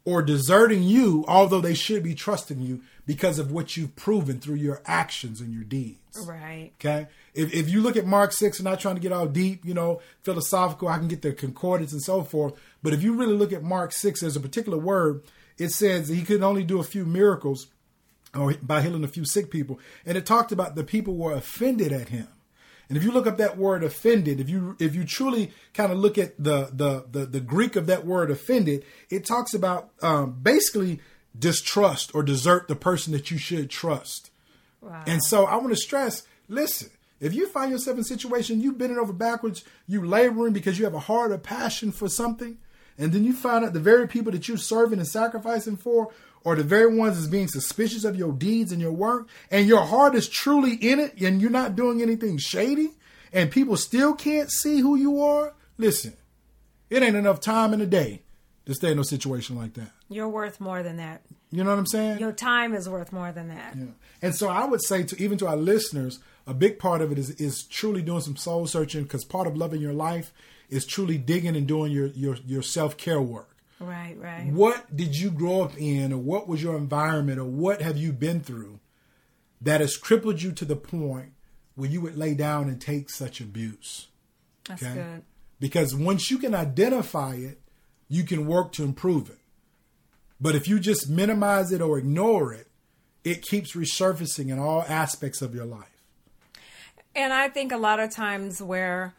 or 0.05 0.23
deserting 0.23 0.83
you, 0.83 1.25
although 1.27 1.61
they 1.61 1.75
should 1.75 2.03
be 2.03 2.15
trusting 2.15 2.61
you 2.61 2.83
because 3.07 3.39
of 3.39 3.53
what 3.53 3.77
you've 3.77 3.95
proven 3.97 4.41
through 4.41 4.57
your 4.57 4.83
actions 4.87 5.41
and 5.41 5.53
your 5.53 5.65
deeds. 5.65 6.27
right 6.27 6.73
Okay. 6.81 7.07
If, 7.35 7.53
if 7.53 7.69
you 7.69 7.81
look 7.81 7.97
at 7.97 8.07
Mark 8.07 8.33
6 8.33 8.59
and 8.59 8.65
not 8.65 8.81
trying 8.81 8.95
to 8.95 9.01
get 9.01 9.13
all 9.13 9.27
deep, 9.27 9.65
you 9.65 9.75
know, 9.75 10.01
philosophical, 10.23 10.89
I 10.89 10.99
can 10.99 11.09
get 11.09 11.23
the 11.23 11.33
concordance 11.33 11.93
and 11.93 12.03
so 12.03 12.23
forth. 12.23 12.55
But 12.83 12.93
if 12.93 13.03
you 13.03 13.15
really 13.15 13.35
look 13.35 13.53
at 13.53 13.63
Mark 13.63 13.93
6, 13.93 14.21
there's 14.21 14.37
a 14.37 14.41
particular 14.41 14.79
word. 14.79 15.23
It 15.59 15.71
says 15.71 16.09
he 16.09 16.23
could 16.23 16.43
only 16.43 16.65
do 16.65 16.81
a 16.81 16.85
few 16.85 17.05
miracles 17.05 17.69
or 18.35 18.55
by 18.63 18.83
healing 18.83 19.05
a 19.05 19.09
few 19.09 19.25
sick 19.25 19.51
people. 19.51 19.79
And 20.05 20.17
it 20.17 20.27
talked 20.27 20.53
about 20.53 20.75
the 20.75 20.85
people 20.85 21.15
were 21.15 21.33
offended 21.33 21.93
at 21.93 22.09
him. 22.09 22.29
And 22.89 22.99
if 22.99 23.05
you 23.05 23.13
look 23.13 23.27
up 23.27 23.39
that 23.39 23.57
word 23.57 23.83
offended, 23.83 24.41
if 24.41 24.51
you 24.51 24.77
if 24.79 24.95
you 24.95 25.05
truly 25.05 25.53
kind 25.73 25.91
of 25.91 25.99
look 25.99 26.19
at 26.19 26.37
the 26.43 26.69
the 26.73 27.07
the, 27.11 27.27
the 27.27 27.41
Greek 27.41 27.77
of 27.77 27.87
that 27.87 28.05
word 28.05 28.31
offended, 28.31 28.85
it 29.09 29.25
talks 29.25 29.55
about 29.55 29.91
um, 30.03 30.39
basically 30.43 31.01
distrust 31.39 32.15
or 32.15 32.23
desert 32.23 32.69
the 32.69 32.77
person 32.77 33.13
that 33.13 33.31
you 33.31 33.39
should 33.39 33.71
trust. 33.71 34.31
wow 34.81 35.03
And 35.07 35.23
so 35.25 35.45
I 35.45 35.57
want 35.57 35.71
to 35.71 35.77
stress, 35.77 36.27
listen, 36.49 36.91
if 37.21 37.35
you 37.35 37.49
find 37.49 37.71
yourself 37.71 37.97
in 37.97 38.03
a 38.03 38.05
situation, 38.05 38.61
you 38.61 38.73
bending 38.73 38.99
over 38.99 39.13
backwards, 39.13 39.65
you 39.87 40.05
laboring 40.05 40.53
because 40.53 40.79
you 40.79 40.85
have 40.85 40.95
a 40.95 41.01
heart 41.01 41.33
of 41.33 41.43
passion 41.43 41.93
for 41.93 42.09
something, 42.09 42.59
and 42.99 43.13
then 43.13 43.25
you 43.25 43.33
find 43.33 43.65
out 43.65 43.73
the 43.73 43.81
very 43.81 44.07
people 44.07 44.33
that 44.33 44.47
you're 44.47 44.57
serving 44.57 44.99
and 44.99 45.09
sacrificing 45.09 45.77
for 45.77 46.13
are 46.45 46.55
the 46.55 46.63
very 46.63 46.95
ones 46.95 47.17
that's 47.17 47.29
being 47.29 47.49
suspicious 47.49 48.05
of 48.05 48.17
your 48.17 48.33
deeds 48.33 48.73
and 48.73 48.81
your 48.81 48.93
work, 48.93 49.29
and 49.51 49.67
your 49.67 49.83
heart 49.83 50.15
is 50.15 50.29
truly 50.29 50.75
in 50.75 51.01
it, 51.01 51.19
and 51.21 51.41
you're 51.41 51.51
not 51.51 51.77
doing 51.77 52.03
anything 52.03 52.37
shady, 52.37 52.91
and 53.33 53.51
people 53.51 53.77
still 53.77 54.15
can't 54.15 54.51
see 54.51 54.81
who 54.81 54.95
you 54.95 55.23
are, 55.23 55.55
listen, 55.79 56.15
it 56.91 57.03
ain't 57.03 57.17
enough 57.17 57.41
time 57.41 57.73
in 57.73 57.79
the 57.81 57.87
day 57.87 58.24
to 58.67 58.75
stay 58.75 58.93
in 58.93 58.99
a 58.99 59.05
situation 59.05 59.57
like 59.57 59.75
that. 59.75 59.91
You're 60.09 60.29
worth 60.29 60.61
more 60.61 60.83
than 60.83 60.97
that. 60.97 61.23
You 61.51 61.63
know 61.65 61.71
what 61.71 61.79
I'm 61.79 61.87
saying? 61.87 62.19
Your 62.19 62.33
time 62.33 62.75
is 62.75 62.89
worth 62.89 63.13
more 63.13 63.31
than 63.31 63.49
that. 63.49 63.77
Yeah. 63.77 63.85
And 64.23 64.35
so 64.35 64.49
I 64.49 64.65
would 64.65 64.83
say 64.83 65.03
to 65.05 65.23
even 65.23 65.39
to 65.39 65.47
our 65.47 65.57
listeners, 65.57 66.19
a 66.47 66.55
big 66.55 66.79
part 66.79 67.03
of 67.03 67.13
it 67.13 67.19
is 67.19 67.31
is 67.31 67.65
truly 67.65 68.03
doing 68.03 68.21
some 68.21 68.37
soul 68.37 68.67
searching 68.67 69.03
because 69.05 69.25
part 69.25 69.47
of 69.47 69.57
loving 69.57 69.81
your 69.81 69.93
life 69.93 70.33
is 70.69 70.87
truly 70.87 71.19
digging 71.19 71.57
and 71.57 71.67
doing 71.67 71.93
your 71.93 72.07
your, 72.09 72.37
your 72.47 72.63
self 72.63 72.97
care 72.97 73.21
work. 73.21 73.51
Right, 73.81 74.17
right. 74.19 74.47
What 74.47 74.95
did 74.95 75.17
you 75.17 75.31
grow 75.31 75.63
up 75.63 75.77
in, 75.77 76.13
or 76.13 76.19
what 76.19 76.49
was 76.49 76.63
your 76.63 76.77
environment, 76.77 77.39
or 77.39 77.45
what 77.45 77.83
have 77.83 77.99
you 77.99 78.13
been 78.13 78.41
through 78.41 78.81
that 79.61 79.81
has 79.81 79.97
crippled 79.97 80.43
you 80.43 80.53
to 80.53 80.65
the 80.65 80.77
point 80.77 81.33
where 81.75 81.91
you 81.91 82.01
would 82.01 82.17
lay 82.17 82.35
down 82.35 82.69
and 82.69 82.81
take 82.81 83.11
such 83.11 83.41
abuse? 83.41 84.09
That's 84.69 84.83
good. 84.83 85.23
Because 85.61 85.95
once 85.95 86.31
you 86.31 86.39
can 86.39 86.55
identify 86.55 87.35
it, 87.35 87.61
you 88.09 88.25
can 88.25 88.47
work 88.47 88.73
to 88.73 88.85
improve 88.85 89.31
it. 89.31 89.39
But 90.41 90.55
if 90.55 90.69
you 90.69 90.79
just 90.79 91.09
minimize 91.09 91.73
it 91.73 91.81
or 91.81 91.99
ignore 91.99 92.53
it, 92.53 92.69
it 93.23 93.43
keeps 93.43 93.75
resurfacing 93.75 94.51
in 94.51 94.59
all 94.59 94.85
aspects 94.89 95.41
of 95.41 95.55
your 95.55 95.65
life. 95.65 96.03
And 97.17 97.33
I 97.33 97.49
think 97.49 97.73
a 97.73 97.77
lot 97.77 98.01
of 98.01 98.11
times 98.11 98.61
where 98.61 99.15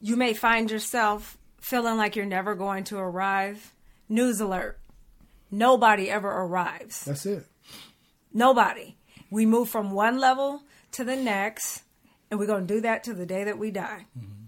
you 0.00 0.16
may 0.16 0.32
find 0.32 0.70
yourself 0.70 1.36
feeling 1.60 1.96
like 1.96 2.16
you're 2.16 2.24
never 2.24 2.54
going 2.54 2.84
to 2.84 2.98
arrive, 2.98 3.74
news 4.08 4.40
alert. 4.40 4.78
Nobody 5.50 6.08
ever 6.08 6.30
arrives. 6.30 7.04
That's 7.04 7.26
it. 7.26 7.44
Nobody. 8.32 8.96
We 9.30 9.46
move 9.46 9.68
from 9.68 9.90
one 9.90 10.18
level 10.18 10.62
to 10.92 11.04
the 11.04 11.16
next, 11.16 11.82
and 12.30 12.38
we're 12.38 12.46
going 12.46 12.66
to 12.66 12.74
do 12.74 12.80
that 12.82 13.04
to 13.04 13.14
the 13.14 13.26
day 13.26 13.44
that 13.44 13.58
we 13.58 13.70
die. 13.70 14.06
Mm-hmm. 14.16 14.44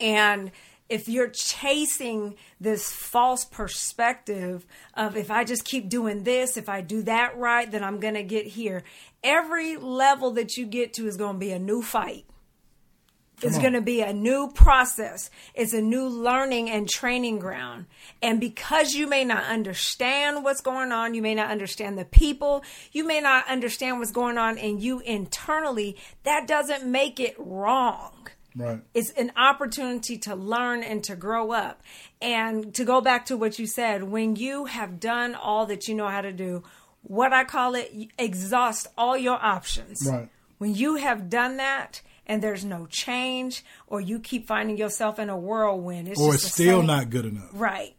And 0.00 0.52
if 0.88 1.08
you're 1.08 1.28
chasing 1.28 2.36
this 2.60 2.90
false 2.90 3.44
perspective 3.44 4.66
of 4.94 5.16
if 5.16 5.30
I 5.30 5.44
just 5.44 5.64
keep 5.64 5.88
doing 5.88 6.24
this, 6.24 6.56
if 6.56 6.68
I 6.68 6.80
do 6.80 7.02
that 7.02 7.36
right, 7.36 7.70
then 7.70 7.84
I'm 7.84 8.00
going 8.00 8.14
to 8.14 8.22
get 8.22 8.46
here. 8.46 8.82
Every 9.22 9.76
level 9.76 10.32
that 10.32 10.56
you 10.56 10.66
get 10.66 10.94
to 10.94 11.06
is 11.06 11.16
going 11.16 11.34
to 11.34 11.38
be 11.38 11.52
a 11.52 11.58
new 11.58 11.82
fight. 11.82 12.24
It's 13.40 13.58
going 13.58 13.74
to 13.74 13.80
be 13.80 14.00
a 14.00 14.12
new 14.12 14.50
process. 14.52 15.30
It's 15.54 15.72
a 15.72 15.80
new 15.80 16.08
learning 16.08 16.70
and 16.70 16.88
training 16.88 17.38
ground. 17.38 17.86
And 18.20 18.40
because 18.40 18.94
you 18.94 19.06
may 19.06 19.24
not 19.24 19.44
understand 19.44 20.42
what's 20.42 20.60
going 20.60 20.90
on, 20.90 21.14
you 21.14 21.22
may 21.22 21.36
not 21.36 21.48
understand 21.48 21.96
the 21.96 22.04
people, 22.04 22.64
you 22.90 23.06
may 23.06 23.20
not 23.20 23.48
understand 23.48 24.00
what's 24.00 24.10
going 24.10 24.38
on 24.38 24.58
in 24.58 24.80
you 24.80 24.98
internally, 25.00 25.96
that 26.24 26.48
doesn't 26.48 26.84
make 26.84 27.20
it 27.20 27.36
wrong. 27.38 28.28
Right. 28.58 28.80
It's 28.92 29.10
an 29.12 29.32
opportunity 29.36 30.18
to 30.18 30.34
learn 30.34 30.82
and 30.82 31.02
to 31.04 31.16
grow 31.16 31.52
up. 31.52 31.82
And 32.20 32.74
to 32.74 32.84
go 32.84 33.00
back 33.00 33.26
to 33.26 33.36
what 33.36 33.58
you 33.58 33.66
said, 33.66 34.02
when 34.02 34.36
you 34.36 34.64
have 34.66 34.98
done 35.00 35.34
all 35.34 35.66
that 35.66 35.86
you 35.88 35.94
know 35.94 36.08
how 36.08 36.20
to 36.20 36.32
do, 36.32 36.64
what 37.02 37.32
I 37.32 37.44
call 37.44 37.74
it, 37.74 37.92
exhaust 38.18 38.88
all 38.98 39.16
your 39.16 39.38
options. 39.42 39.98
Right. 40.06 40.28
When 40.58 40.74
you 40.74 40.96
have 40.96 41.30
done 41.30 41.56
that 41.58 42.02
and 42.26 42.42
there's 42.42 42.64
no 42.64 42.86
change, 42.90 43.64
or 43.86 44.00
you 44.00 44.18
keep 44.18 44.46
finding 44.46 44.76
yourself 44.76 45.18
in 45.18 45.30
a 45.30 45.38
whirlwind, 45.38 46.08
it's 46.08 46.20
or 46.20 46.34
it's 46.34 46.52
still 46.52 46.80
same- 46.80 46.86
not 46.86 47.08
good 47.10 47.24
enough. 47.26 47.48
right. 47.52 47.94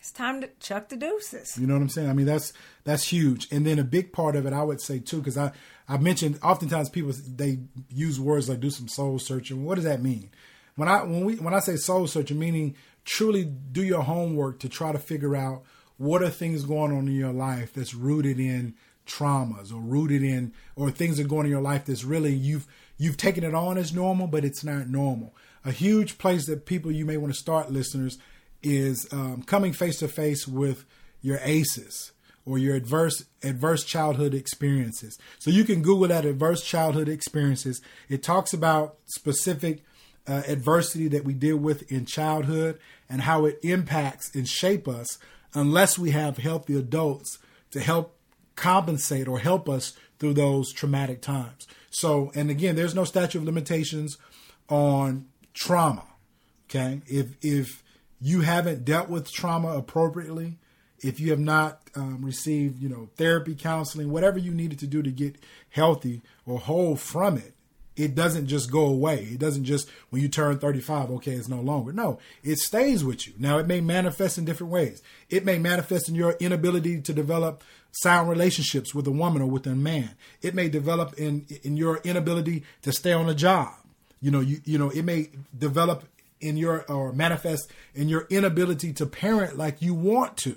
It's 0.00 0.10
time 0.10 0.40
to 0.40 0.48
chuck 0.58 0.88
the 0.88 0.96
deuces. 0.96 1.56
You 1.56 1.68
know 1.68 1.74
what 1.74 1.82
I'm 1.82 1.88
saying? 1.88 2.10
I 2.10 2.12
mean, 2.12 2.26
that's 2.26 2.52
that's 2.82 3.04
huge. 3.04 3.46
And 3.52 3.64
then 3.64 3.78
a 3.78 3.84
big 3.84 4.12
part 4.12 4.34
of 4.34 4.46
it, 4.46 4.52
I 4.52 4.64
would 4.64 4.80
say 4.80 4.98
too, 4.98 5.18
because 5.18 5.38
I 5.38 5.52
I 5.88 5.98
mentioned 5.98 6.38
oftentimes 6.42 6.88
people 6.88 7.12
they 7.26 7.60
use 7.88 8.20
words 8.20 8.48
like 8.48 8.60
do 8.60 8.70
some 8.70 8.88
soul 8.88 9.18
searching. 9.18 9.64
What 9.64 9.76
does 9.76 9.84
that 9.84 10.02
mean? 10.02 10.30
When 10.76 10.88
I 10.88 11.02
when 11.02 11.24
we 11.24 11.36
when 11.36 11.54
I 11.54 11.60
say 11.60 11.76
soul 11.76 12.06
searching, 12.06 12.38
meaning 12.38 12.76
truly 13.04 13.44
do 13.44 13.82
your 13.82 14.02
homework 14.02 14.60
to 14.60 14.68
try 14.68 14.92
to 14.92 14.98
figure 14.98 15.36
out 15.36 15.62
what 15.98 16.22
are 16.22 16.30
things 16.30 16.64
going 16.64 16.92
on 16.92 17.08
in 17.08 17.14
your 17.14 17.32
life 17.32 17.72
that's 17.72 17.94
rooted 17.94 18.38
in 18.38 18.74
traumas 19.06 19.72
or 19.72 19.80
rooted 19.80 20.22
in 20.22 20.52
or 20.76 20.90
things 20.90 21.16
that 21.16 21.26
are 21.26 21.28
going 21.28 21.46
in 21.46 21.52
your 21.52 21.60
life 21.60 21.84
that's 21.84 22.04
really 22.04 22.32
you've 22.32 22.66
you've 22.96 23.16
taken 23.16 23.44
it 23.44 23.54
on 23.54 23.76
as 23.76 23.92
normal, 23.92 24.26
but 24.26 24.44
it's 24.44 24.64
not 24.64 24.88
normal. 24.88 25.34
A 25.64 25.72
huge 25.72 26.18
place 26.18 26.46
that 26.46 26.66
people 26.66 26.90
you 26.90 27.04
may 27.04 27.16
want 27.16 27.32
to 27.32 27.38
start, 27.38 27.70
listeners, 27.70 28.18
is 28.62 29.06
um, 29.12 29.42
coming 29.42 29.72
face 29.72 29.98
to 29.98 30.08
face 30.08 30.46
with 30.46 30.84
your 31.20 31.38
ACEs 31.42 32.11
or 32.44 32.58
your 32.58 32.74
adverse 32.74 33.24
adverse 33.42 33.84
childhood 33.84 34.34
experiences. 34.34 35.18
So 35.38 35.50
you 35.50 35.64
can 35.64 35.82
Google 35.82 36.08
that 36.08 36.24
adverse 36.24 36.62
childhood 36.62 37.08
experiences. 37.08 37.80
It 38.08 38.22
talks 38.22 38.52
about 38.52 38.96
specific 39.06 39.82
uh, 40.26 40.42
adversity 40.46 41.08
that 41.08 41.24
we 41.24 41.34
deal 41.34 41.56
with 41.56 41.90
in 41.90 42.06
childhood 42.06 42.78
and 43.08 43.22
how 43.22 43.44
it 43.44 43.58
impacts 43.62 44.34
and 44.34 44.48
shape 44.48 44.88
us 44.88 45.18
unless 45.54 45.98
we 45.98 46.10
have 46.10 46.38
healthy 46.38 46.76
adults 46.76 47.38
to 47.70 47.80
help 47.80 48.16
compensate 48.56 49.28
or 49.28 49.38
help 49.38 49.68
us 49.68 49.94
through 50.18 50.34
those 50.34 50.72
traumatic 50.72 51.20
times. 51.20 51.66
So, 51.90 52.30
and 52.34 52.50
again, 52.50 52.76
there's 52.76 52.94
no 52.94 53.04
statute 53.04 53.38
of 53.38 53.44
limitations 53.44 54.18
on 54.68 55.26
trauma. 55.52 56.04
Okay, 56.70 57.02
if 57.06 57.36
if 57.42 57.82
you 58.20 58.40
haven't 58.40 58.84
dealt 58.84 59.10
with 59.10 59.30
trauma 59.30 59.76
appropriately, 59.76 60.58
if 61.02 61.20
you 61.20 61.30
have 61.30 61.40
not 61.40 61.80
um, 61.94 62.24
received, 62.24 62.80
you 62.80 62.88
know, 62.88 63.08
therapy, 63.16 63.54
counseling, 63.54 64.10
whatever 64.10 64.38
you 64.38 64.52
needed 64.52 64.78
to 64.78 64.86
do 64.86 65.02
to 65.02 65.10
get 65.10 65.36
healthy 65.70 66.22
or 66.46 66.58
whole 66.58 66.96
from 66.96 67.36
it, 67.36 67.54
it 67.96 68.14
doesn't 68.14 68.46
just 68.46 68.70
go 68.70 68.86
away. 68.86 69.28
It 69.32 69.38
doesn't 69.38 69.64
just 69.64 69.88
when 70.10 70.22
you 70.22 70.28
turn 70.28 70.58
35, 70.58 71.10
okay, 71.10 71.32
it's 71.32 71.48
no 71.48 71.60
longer. 71.60 71.92
No, 71.92 72.18
it 72.42 72.58
stays 72.58 73.04
with 73.04 73.26
you. 73.26 73.34
Now, 73.38 73.58
it 73.58 73.66
may 73.66 73.80
manifest 73.80 74.38
in 74.38 74.44
different 74.44 74.72
ways. 74.72 75.02
It 75.28 75.44
may 75.44 75.58
manifest 75.58 76.08
in 76.08 76.14
your 76.14 76.32
inability 76.40 77.02
to 77.02 77.12
develop 77.12 77.62
sound 77.90 78.30
relationships 78.30 78.94
with 78.94 79.06
a 79.06 79.10
woman 79.10 79.42
or 79.42 79.46
with 79.46 79.66
a 79.66 79.74
man. 79.74 80.10
It 80.40 80.54
may 80.54 80.68
develop 80.68 81.14
in 81.18 81.46
in 81.62 81.76
your 81.76 81.98
inability 81.98 82.64
to 82.82 82.92
stay 82.92 83.12
on 83.12 83.28
a 83.28 83.34
job. 83.34 83.74
You 84.20 84.30
know, 84.30 84.40
you 84.40 84.60
you 84.64 84.78
know, 84.78 84.88
it 84.88 85.02
may 85.02 85.28
develop 85.56 86.04
in 86.40 86.56
your 86.56 86.84
or 86.90 87.12
manifest 87.12 87.70
in 87.94 88.08
your 88.08 88.26
inability 88.30 88.92
to 88.94 89.06
parent 89.06 89.58
like 89.58 89.82
you 89.82 89.92
want 89.92 90.38
to. 90.38 90.56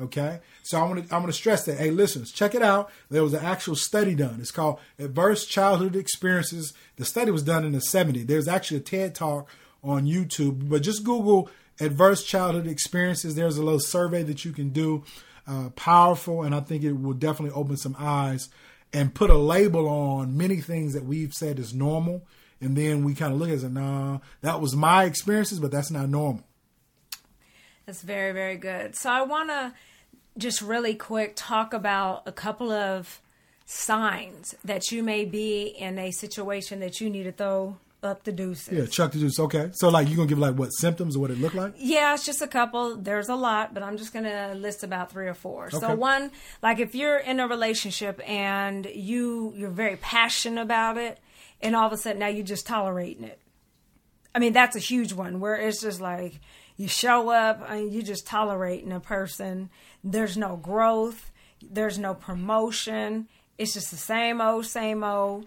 Okay, 0.00 0.38
so 0.62 0.78
I 0.78 0.84
want 0.84 1.08
to 1.08 1.14
I 1.14 1.18
want 1.18 1.28
to 1.28 1.32
stress 1.32 1.64
that. 1.64 1.78
Hey, 1.78 1.90
listeners, 1.90 2.30
check 2.30 2.54
it 2.54 2.62
out. 2.62 2.88
There 3.10 3.24
was 3.24 3.34
an 3.34 3.44
actual 3.44 3.74
study 3.74 4.14
done. 4.14 4.38
It's 4.40 4.52
called 4.52 4.78
Adverse 4.96 5.44
Childhood 5.44 5.96
Experiences. 5.96 6.72
The 6.96 7.04
study 7.04 7.32
was 7.32 7.42
done 7.42 7.64
in 7.64 7.72
the 7.72 7.78
'70s. 7.78 8.28
There's 8.28 8.46
actually 8.46 8.76
a 8.76 8.80
TED 8.80 9.16
talk 9.16 9.48
on 9.82 10.06
YouTube, 10.06 10.68
but 10.68 10.82
just 10.82 11.02
Google 11.02 11.50
Adverse 11.80 12.22
Childhood 12.22 12.68
Experiences. 12.68 13.34
There's 13.34 13.58
a 13.58 13.62
little 13.64 13.80
survey 13.80 14.22
that 14.22 14.44
you 14.44 14.52
can 14.52 14.68
do. 14.68 15.02
Uh, 15.48 15.70
powerful, 15.70 16.42
and 16.42 16.54
I 16.54 16.60
think 16.60 16.84
it 16.84 16.92
will 16.92 17.14
definitely 17.14 17.58
open 17.58 17.76
some 17.78 17.96
eyes 17.98 18.50
and 18.92 19.14
put 19.14 19.30
a 19.30 19.38
label 19.38 19.88
on 19.88 20.36
many 20.36 20.60
things 20.60 20.94
that 20.94 21.04
we've 21.04 21.32
said 21.32 21.58
is 21.58 21.74
normal. 21.74 22.22
And 22.60 22.76
then 22.76 23.04
we 23.04 23.14
kind 23.14 23.32
of 23.32 23.38
look 23.38 23.50
at 23.50 23.62
it 23.62 23.72
nah, 23.72 24.18
that 24.42 24.60
was 24.60 24.74
my 24.74 25.04
experiences, 25.04 25.58
but 25.58 25.70
that's 25.70 25.90
not 25.90 26.08
normal. 26.08 26.44
That's 27.88 28.02
very, 28.02 28.32
very 28.32 28.56
good. 28.58 28.94
So 28.96 29.08
I 29.08 29.22
want 29.22 29.48
to 29.48 29.72
just 30.36 30.60
really 30.60 30.94
quick 30.94 31.32
talk 31.36 31.72
about 31.72 32.22
a 32.26 32.32
couple 32.32 32.70
of 32.70 33.22
signs 33.64 34.54
that 34.62 34.92
you 34.92 35.02
may 35.02 35.24
be 35.24 35.62
in 35.68 35.98
a 35.98 36.10
situation 36.10 36.80
that 36.80 37.00
you 37.00 37.08
need 37.08 37.22
to 37.22 37.32
throw 37.32 37.78
up 38.02 38.24
the 38.24 38.32
deuces. 38.32 38.76
Yeah, 38.76 38.84
chuck 38.84 39.12
the 39.12 39.20
deuce. 39.20 39.40
Okay. 39.40 39.70
So, 39.72 39.88
like, 39.88 40.06
you 40.06 40.16
going 40.16 40.28
to 40.28 40.32
give, 40.32 40.38
like, 40.38 40.56
what 40.56 40.68
symptoms 40.68 41.16
or 41.16 41.20
what 41.20 41.30
it 41.30 41.38
look 41.38 41.54
like? 41.54 41.72
Yeah, 41.78 42.12
it's 42.12 42.26
just 42.26 42.42
a 42.42 42.46
couple. 42.46 42.94
There's 42.94 43.30
a 43.30 43.34
lot, 43.34 43.72
but 43.72 43.82
I'm 43.82 43.96
just 43.96 44.12
going 44.12 44.26
to 44.26 44.52
list 44.54 44.84
about 44.84 45.10
three 45.10 45.26
or 45.26 45.32
four. 45.32 45.70
So 45.70 45.94
one, 45.94 46.30
like 46.62 46.80
if 46.80 46.94
you're 46.94 47.16
in 47.16 47.40
a 47.40 47.48
relationship 47.48 48.20
and 48.28 48.84
you 48.84 49.54
you're 49.56 49.70
very 49.70 49.96
passionate 49.96 50.60
about 50.60 50.98
it 50.98 51.20
and 51.62 51.74
all 51.74 51.86
of 51.86 51.94
a 51.94 51.96
sudden 51.96 52.18
now 52.18 52.28
you're 52.28 52.44
just 52.44 52.66
tolerating 52.66 53.24
it. 53.24 53.40
I 54.34 54.40
mean, 54.40 54.52
that's 54.52 54.76
a 54.76 54.78
huge 54.78 55.14
one 55.14 55.40
where 55.40 55.56
it's 55.56 55.80
just 55.80 56.02
like 56.02 56.38
you 56.78 56.88
show 56.88 57.28
up 57.28 57.62
and 57.68 57.92
you 57.92 58.02
just 58.02 58.26
tolerating 58.26 58.92
a 58.92 59.00
person. 59.00 59.68
There's 60.02 60.38
no 60.38 60.56
growth, 60.56 61.30
there's 61.60 61.98
no 61.98 62.14
promotion. 62.14 63.28
It's 63.58 63.74
just 63.74 63.90
the 63.90 63.96
same 63.98 64.40
old, 64.40 64.64
same 64.64 65.04
old 65.04 65.46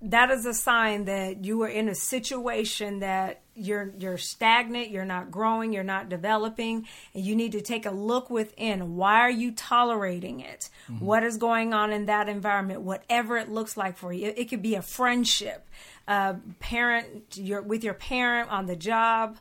that 0.00 0.30
is 0.30 0.46
a 0.46 0.54
sign 0.54 1.06
that 1.06 1.44
you 1.44 1.62
are 1.62 1.68
in 1.68 1.88
a 1.88 1.94
situation 1.94 3.00
that 3.00 3.40
you're 3.54 3.92
you're 3.98 4.16
stagnant, 4.16 4.90
you're 4.90 5.04
not 5.04 5.32
growing, 5.32 5.72
you're 5.72 5.82
not 5.82 6.08
developing, 6.08 6.86
and 7.14 7.24
you 7.24 7.34
need 7.34 7.52
to 7.52 7.60
take 7.60 7.84
a 7.84 7.90
look 7.90 8.30
within. 8.30 8.94
Why 8.94 9.20
are 9.20 9.30
you 9.30 9.50
tolerating 9.50 10.38
it? 10.38 10.70
What 11.00 11.24
is 11.24 11.36
going 11.36 11.74
on 11.74 11.92
in 11.92 12.06
that 12.06 12.28
environment? 12.28 12.82
Whatever 12.82 13.36
it 13.36 13.50
looks 13.50 13.76
like 13.76 13.96
for 13.96 14.12
you, 14.12 14.28
it, 14.28 14.38
it 14.38 14.44
could 14.48 14.62
be 14.62 14.76
a 14.76 14.82
friendship, 14.82 15.68
uh, 16.06 16.34
parent, 16.60 17.36
your 17.36 17.62
with 17.62 17.82
your 17.82 17.94
parent 17.94 18.50
on 18.50 18.66
the 18.66 18.76
job. 18.76 19.38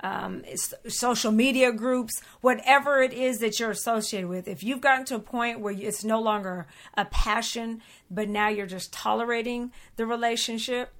Um, 0.00 0.44
social 0.86 1.32
media 1.32 1.72
groups, 1.72 2.22
whatever 2.40 3.02
it 3.02 3.12
is 3.12 3.38
that 3.38 3.58
you're 3.58 3.72
associated 3.72 4.28
with. 4.28 4.46
If 4.46 4.62
you've 4.62 4.80
gotten 4.80 5.04
to 5.06 5.16
a 5.16 5.20
point 5.20 5.58
where 5.58 5.74
it's 5.76 6.04
no 6.04 6.20
longer 6.20 6.66
a 6.94 7.04
passion, 7.04 7.82
but 8.08 8.28
now 8.28 8.48
you're 8.48 8.66
just 8.66 8.92
tolerating 8.92 9.72
the 9.96 10.06
relationship, 10.06 10.92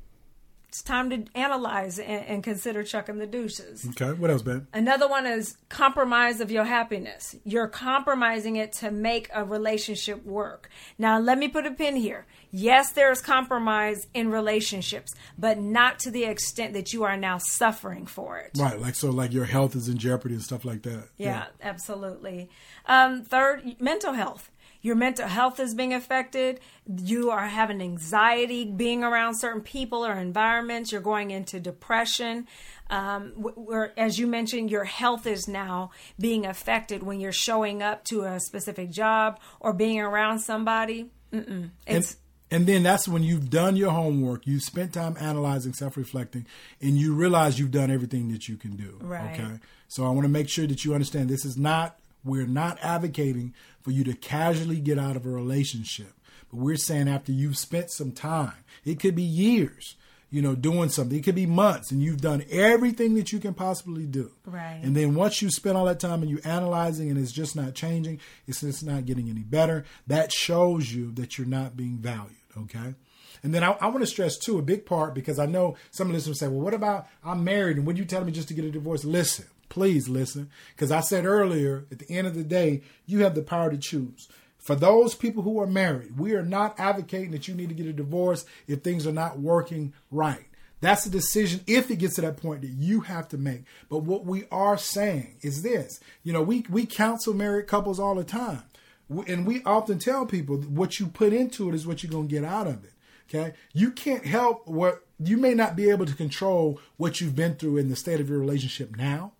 it's 0.68 0.82
time 0.82 1.08
to 1.10 1.24
analyze 1.34 1.98
and, 1.98 2.26
and 2.26 2.44
consider 2.44 2.82
chucking 2.82 3.18
the 3.18 3.26
deuces. 3.26 3.86
Okay. 3.90 4.12
What 4.12 4.30
else, 4.30 4.42
Ben? 4.42 4.66
Another 4.72 5.08
one 5.08 5.26
is 5.26 5.56
compromise 5.70 6.40
of 6.40 6.50
your 6.50 6.64
happiness. 6.64 7.34
You're 7.44 7.68
compromising 7.68 8.56
it 8.56 8.72
to 8.74 8.90
make 8.90 9.30
a 9.34 9.44
relationship 9.44 10.26
work. 10.26 10.68
Now, 10.98 11.18
let 11.18 11.38
me 11.38 11.48
put 11.48 11.64
a 11.64 11.70
pin 11.70 11.96
here. 11.96 12.26
Yes, 12.50 12.92
there's 12.92 13.20
compromise 13.20 14.06
in 14.14 14.30
relationships, 14.30 15.12
but 15.38 15.58
not 15.58 15.98
to 16.00 16.10
the 16.10 16.24
extent 16.24 16.72
that 16.72 16.92
you 16.92 17.04
are 17.04 17.16
now 17.16 17.38
suffering 17.38 18.06
for 18.06 18.38
it. 18.38 18.52
Right. 18.56 18.80
Like 18.80 18.94
so, 18.94 19.10
like 19.10 19.32
your 19.32 19.44
health 19.44 19.76
is 19.76 19.88
in 19.88 19.98
jeopardy 19.98 20.34
and 20.34 20.42
stuff 20.42 20.64
like 20.64 20.82
that. 20.82 21.08
Yeah, 21.16 21.46
absolutely. 21.62 22.48
Um, 22.86 23.24
third, 23.24 23.80
mental 23.80 24.12
health. 24.12 24.50
Your 24.80 24.94
mental 24.94 25.26
health 25.26 25.58
is 25.58 25.74
being 25.74 25.92
affected. 25.92 26.60
You 26.86 27.30
are 27.30 27.48
having 27.48 27.80
anxiety 27.80 28.64
being 28.64 29.02
around 29.02 29.34
certain 29.34 29.60
people 29.60 30.06
or 30.06 30.12
environments. 30.12 30.92
You're 30.92 31.00
going 31.00 31.32
into 31.32 31.58
depression. 31.58 32.46
Um, 32.88 33.32
where, 33.32 33.92
as 33.98 34.18
you 34.18 34.26
mentioned, 34.26 34.70
your 34.70 34.84
health 34.84 35.26
is 35.26 35.48
now 35.48 35.90
being 36.18 36.46
affected 36.46 37.02
when 37.02 37.20
you're 37.20 37.32
showing 37.32 37.82
up 37.82 38.04
to 38.04 38.22
a 38.22 38.38
specific 38.40 38.90
job 38.90 39.40
or 39.60 39.72
being 39.72 40.00
around 40.00 40.38
somebody. 40.38 41.10
Mm-mm. 41.32 41.70
It's 41.86 42.12
And, 42.12 42.16
and 42.50 42.66
then 42.66 42.82
that's 42.82 43.06
when 43.06 43.22
you've 43.22 43.50
done 43.50 43.76
your 43.76 43.90
homework, 43.90 44.46
you've 44.46 44.62
spent 44.62 44.94
time 44.94 45.16
analyzing, 45.20 45.74
self 45.74 45.96
reflecting, 45.96 46.46
and 46.80 46.96
you 46.96 47.14
realize 47.14 47.58
you've 47.58 47.70
done 47.70 47.90
everything 47.90 48.32
that 48.32 48.48
you 48.48 48.56
can 48.56 48.76
do. 48.76 48.98
Right. 49.00 49.38
Okay. 49.38 49.58
So 49.88 50.04
I 50.04 50.10
want 50.10 50.22
to 50.22 50.28
make 50.28 50.48
sure 50.48 50.66
that 50.66 50.84
you 50.84 50.94
understand 50.94 51.28
this 51.28 51.44
is 51.44 51.56
not, 51.56 51.98
we're 52.24 52.46
not 52.46 52.78
advocating 52.82 53.54
for 53.82 53.90
you 53.90 54.04
to 54.04 54.14
casually 54.14 54.80
get 54.80 54.98
out 54.98 55.16
of 55.16 55.26
a 55.26 55.30
relationship. 55.30 56.12
But 56.50 56.60
we're 56.60 56.76
saying 56.76 57.08
after 57.08 57.32
you've 57.32 57.58
spent 57.58 57.90
some 57.90 58.12
time, 58.12 58.64
it 58.84 58.98
could 58.98 59.14
be 59.14 59.22
years, 59.22 59.96
you 60.30 60.40
know, 60.40 60.54
doing 60.54 60.88
something, 60.88 61.18
it 61.18 61.24
could 61.24 61.34
be 61.34 61.46
months, 61.46 61.90
and 61.90 62.02
you've 62.02 62.20
done 62.20 62.44
everything 62.50 63.14
that 63.14 63.32
you 63.32 63.38
can 63.38 63.54
possibly 63.54 64.06
do. 64.06 64.30
Right. 64.46 64.80
And 64.82 64.94
then 64.94 65.14
once 65.14 65.42
you 65.42 65.50
spend 65.50 65.76
all 65.76 65.84
that 65.86 66.00
time 66.00 66.22
and 66.22 66.30
you're 66.30 66.46
analyzing 66.46 67.10
and 67.10 67.18
it's 67.18 67.32
just 67.32 67.56
not 67.56 67.74
changing, 67.74 68.20
it's 68.46 68.60
just 68.60 68.84
not 68.84 69.04
getting 69.04 69.28
any 69.28 69.42
better, 69.42 69.84
that 70.06 70.32
shows 70.32 70.92
you 70.92 71.12
that 71.12 71.36
you're 71.36 71.46
not 71.46 71.76
being 71.76 71.98
valued. 71.98 72.37
Okay. 72.62 72.94
And 73.42 73.54
then 73.54 73.62
I, 73.62 73.72
I 73.80 73.86
want 73.86 74.00
to 74.00 74.06
stress 74.06 74.36
too 74.36 74.58
a 74.58 74.62
big 74.62 74.84
part 74.84 75.14
because 75.14 75.38
I 75.38 75.46
know 75.46 75.76
some 75.90 76.12
listeners 76.12 76.40
say, 76.40 76.48
well, 76.48 76.60
what 76.60 76.74
about 76.74 77.06
I'm 77.24 77.44
married 77.44 77.76
and 77.76 77.86
would 77.86 77.98
you 77.98 78.04
tell 78.04 78.24
me 78.24 78.32
just 78.32 78.48
to 78.48 78.54
get 78.54 78.64
a 78.64 78.70
divorce? 78.70 79.04
Listen, 79.04 79.46
please 79.68 80.08
listen. 80.08 80.50
Because 80.74 80.90
I 80.90 81.00
said 81.00 81.24
earlier, 81.24 81.86
at 81.90 81.98
the 81.98 82.10
end 82.10 82.26
of 82.26 82.34
the 82.34 82.44
day, 82.44 82.82
you 83.06 83.20
have 83.20 83.34
the 83.34 83.42
power 83.42 83.70
to 83.70 83.78
choose. 83.78 84.28
For 84.58 84.74
those 84.74 85.14
people 85.14 85.44
who 85.44 85.60
are 85.60 85.66
married, 85.66 86.18
we 86.18 86.34
are 86.34 86.44
not 86.44 86.78
advocating 86.78 87.30
that 87.30 87.48
you 87.48 87.54
need 87.54 87.68
to 87.68 87.74
get 87.74 87.86
a 87.86 87.92
divorce 87.92 88.44
if 88.66 88.82
things 88.82 89.06
are 89.06 89.12
not 89.12 89.38
working 89.38 89.94
right. 90.10 90.44
That's 90.80 91.06
a 91.06 91.10
decision 91.10 91.60
if 91.66 91.90
it 91.90 91.96
gets 91.96 92.16
to 92.16 92.20
that 92.22 92.36
point 92.36 92.60
that 92.62 92.70
you 92.70 93.00
have 93.00 93.28
to 93.28 93.38
make. 93.38 93.64
But 93.88 94.00
what 94.00 94.24
we 94.24 94.44
are 94.50 94.78
saying 94.78 95.36
is 95.42 95.62
this 95.62 96.00
you 96.22 96.32
know, 96.32 96.42
we, 96.42 96.64
we 96.68 96.86
counsel 96.86 97.34
married 97.34 97.66
couples 97.66 97.98
all 97.98 98.14
the 98.14 98.24
time. 98.24 98.62
And 99.08 99.46
we 99.46 99.62
often 99.64 99.98
tell 99.98 100.26
people 100.26 100.56
what 100.58 100.98
you 101.00 101.06
put 101.06 101.32
into 101.32 101.68
it 101.68 101.74
is 101.74 101.86
what 101.86 102.02
you're 102.02 102.12
going 102.12 102.28
to 102.28 102.34
get 102.34 102.44
out 102.44 102.66
of 102.66 102.84
it. 102.84 102.92
Okay. 103.28 103.54
You 103.72 103.90
can't 103.90 104.24
help 104.26 104.66
what 104.66 105.04
you 105.18 105.36
may 105.36 105.54
not 105.54 105.76
be 105.76 105.90
able 105.90 106.06
to 106.06 106.14
control 106.14 106.80
what 106.96 107.20
you've 107.20 107.36
been 107.36 107.54
through 107.56 107.76
in 107.78 107.88
the 107.88 107.96
state 107.96 108.20
of 108.20 108.28
your 108.28 108.38
relationship 108.38 108.96
now. 108.96 109.32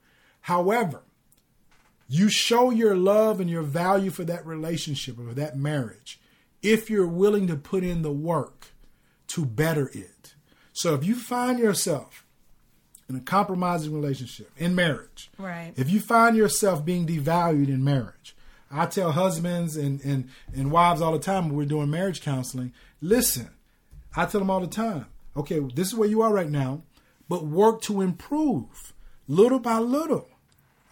However, 0.43 1.03
you 2.09 2.29
show 2.31 2.71
your 2.71 2.97
love 2.97 3.41
and 3.41 3.49
your 3.51 3.63
value 3.63 4.11
for 4.11 4.25
that 4.25 4.45
relationship 4.47 5.19
or 5.19 5.35
that 5.35 5.57
marriage 5.59 6.21
if 6.63 6.89
you're 6.91 7.07
willing 7.07 7.47
to 7.47 7.57
put 7.57 7.85
in 7.85 8.03
the 8.03 8.11
work 8.13 8.69
to 9.29 9.45
better 9.45 9.91
it. 9.93 10.35
So 10.73 10.95
if 10.95 11.05
you 11.05 11.15
find 11.15 11.59
yourself 11.59 12.25
in 13.09 13.17
a 13.17 13.21
compromising 13.21 13.93
relationship 13.95 14.51
in 14.57 14.75
marriage, 14.75 15.31
Right. 15.39 15.73
if 15.77 15.91
you 15.91 16.01
find 16.01 16.37
yourself 16.37 16.85
being 16.85 17.07
devalued 17.07 17.69
in 17.69 17.85
marriage, 17.85 18.35
I 18.71 18.87
tell 18.87 19.13
husbands 19.13 19.77
and, 19.77 20.03
and, 20.05 20.29
and 20.55 20.71
wives 20.71 21.01
all 21.01 21.13
the 21.13 21.19
time 21.19 21.49
when 21.49 21.57
we're 21.57 21.65
doing 21.65 21.91
marriage 21.91 22.21
counseling, 22.21 22.73
listen, 23.01 23.49
I 24.15 24.27
tell 24.27 24.41
them 24.41 24.51
all 24.51 24.61
the 24.61 24.67
time, 24.67 25.07
okay, 25.37 25.61
this 25.75 25.89
is 25.89 25.95
where 25.95 26.09
you 26.09 26.23
are 26.23 26.33
right 26.33 26.51
now, 26.51 26.83
but 27.29 27.47
work 27.47 27.81
to 27.83 28.01
improve 28.01 28.93
little 29.27 29.59
by 29.59 29.79
little. 29.79 30.29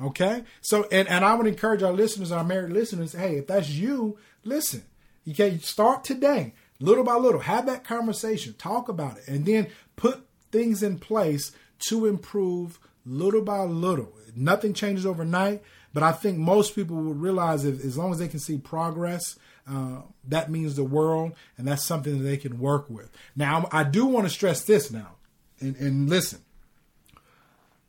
Okay? 0.01 0.45
So 0.61 0.87
and, 0.93 1.09
and 1.09 1.25
I 1.25 1.35
would 1.35 1.47
encourage 1.47 1.83
our 1.83 1.93
listeners, 1.93 2.33
our 2.33 2.45
married 2.45 2.73
listeners, 2.73 3.13
hey, 3.13 3.37
if 3.37 3.47
that's 3.47 3.71
you, 3.71 4.19
listen. 4.45 4.83
You 5.25 5.35
can 5.35 5.61
start 5.61 6.05
today, 6.05 6.55
little 6.79 7.03
by 7.03 7.17
little. 7.17 7.41
Have 7.41 7.67
that 7.67 7.85
conversation, 7.85 8.55
talk 8.55 8.89
about 8.89 9.19
it, 9.19 9.25
and 9.27 9.45
then 9.45 9.69
put 9.97 10.27
things 10.53 10.83
in 10.83 10.99
place 10.99 11.51
to 11.89 12.07
improve 12.07 12.79
little 13.05 13.43
by 13.43 13.63
little. 13.63 14.13
Nothing 14.37 14.75
changes 14.75 15.05
overnight, 15.07 15.63
but 15.97 16.03
I 16.03 16.13
think 16.13 16.37
most 16.37 16.75
people 16.75 16.95
will 16.95 17.15
realize 17.15 17.65
if 17.65 17.83
as 17.83 17.97
long 17.97 18.13
as 18.13 18.19
they 18.19 18.29
can 18.29 18.39
see 18.39 18.59
progress, 18.59 19.39
uh, 19.67 20.03
that 20.29 20.51
means 20.51 20.77
the 20.77 20.85
world, 20.85 21.33
and 21.57 21.67
that's 21.67 21.87
something 21.87 22.19
that 22.19 22.23
they 22.23 22.37
can 22.37 22.59
work 22.59 22.91
with. 22.91 23.11
Now, 23.35 23.67
I 23.73 23.83
do 23.83 24.05
want 24.05 24.27
to 24.27 24.31
stress 24.31 24.63
this 24.63 24.91
now, 24.91 25.13
and, 25.59 25.75
and 25.77 26.11
listen. 26.11 26.41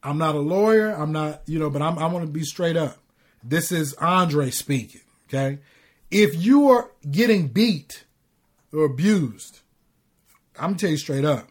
I'm 0.01 0.17
not 0.17 0.35
a 0.35 0.39
lawyer. 0.39 0.89
I'm 0.89 1.11
not, 1.11 1.41
you 1.47 1.59
know, 1.59 1.69
but 1.69 1.81
I'm, 1.81 1.99
I 1.99 2.05
want 2.05 2.25
to 2.25 2.31
be 2.31 2.45
straight 2.45 2.77
up. 2.77 2.97
This 3.43 3.73
is 3.73 3.93
Andre 3.95 4.51
speaking. 4.51 5.01
Okay. 5.27 5.59
If 6.09 6.33
you 6.33 6.69
are 6.69 6.89
getting 7.11 7.49
beat 7.49 8.05
or 8.71 8.85
abused, 8.85 9.59
I'm 10.57 10.69
gonna 10.69 10.77
tell 10.77 10.91
you 10.91 10.97
straight 10.97 11.25
up. 11.25 11.49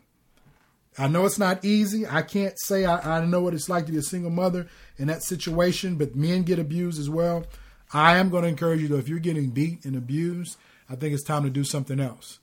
I 0.98 1.09
know 1.09 1.26
it's 1.26 1.38
not 1.38 1.64
easy. 1.64 2.06
I 2.06 2.22
can't 2.22 2.59
say 2.59 2.85
I, 2.85 3.18
I 3.18 3.24
know 3.24 3.42
what 3.42 3.54
it's 3.54 3.68
like 3.68 3.87
to 3.87 3.92
be 3.92 3.98
a 3.98 4.02
single 4.02 4.30
mother 4.30 4.66
in 4.96 5.09
that 5.09 5.22
situation, 5.22 5.96
but 5.96 6.16
men 6.16 6.42
get 6.42 6.59
abused 6.59 6.98
as 6.98 7.11
well. 7.11 7.44
I 7.92 8.16
am 8.16 8.30
going 8.30 8.42
to 8.42 8.48
encourage 8.48 8.80
you 8.80 8.88
though, 8.88 8.96
if 8.96 9.09
you're 9.09 9.18
getting 9.18 9.50
beat 9.50 9.85
and 9.85 9.94
abused, 9.94 10.56
I 10.88 10.96
think 10.96 11.14
it's 11.14 11.22
time 11.22 11.44
to 11.44 11.50
do 11.50 11.64
something 11.64 12.00
else. 12.00 12.38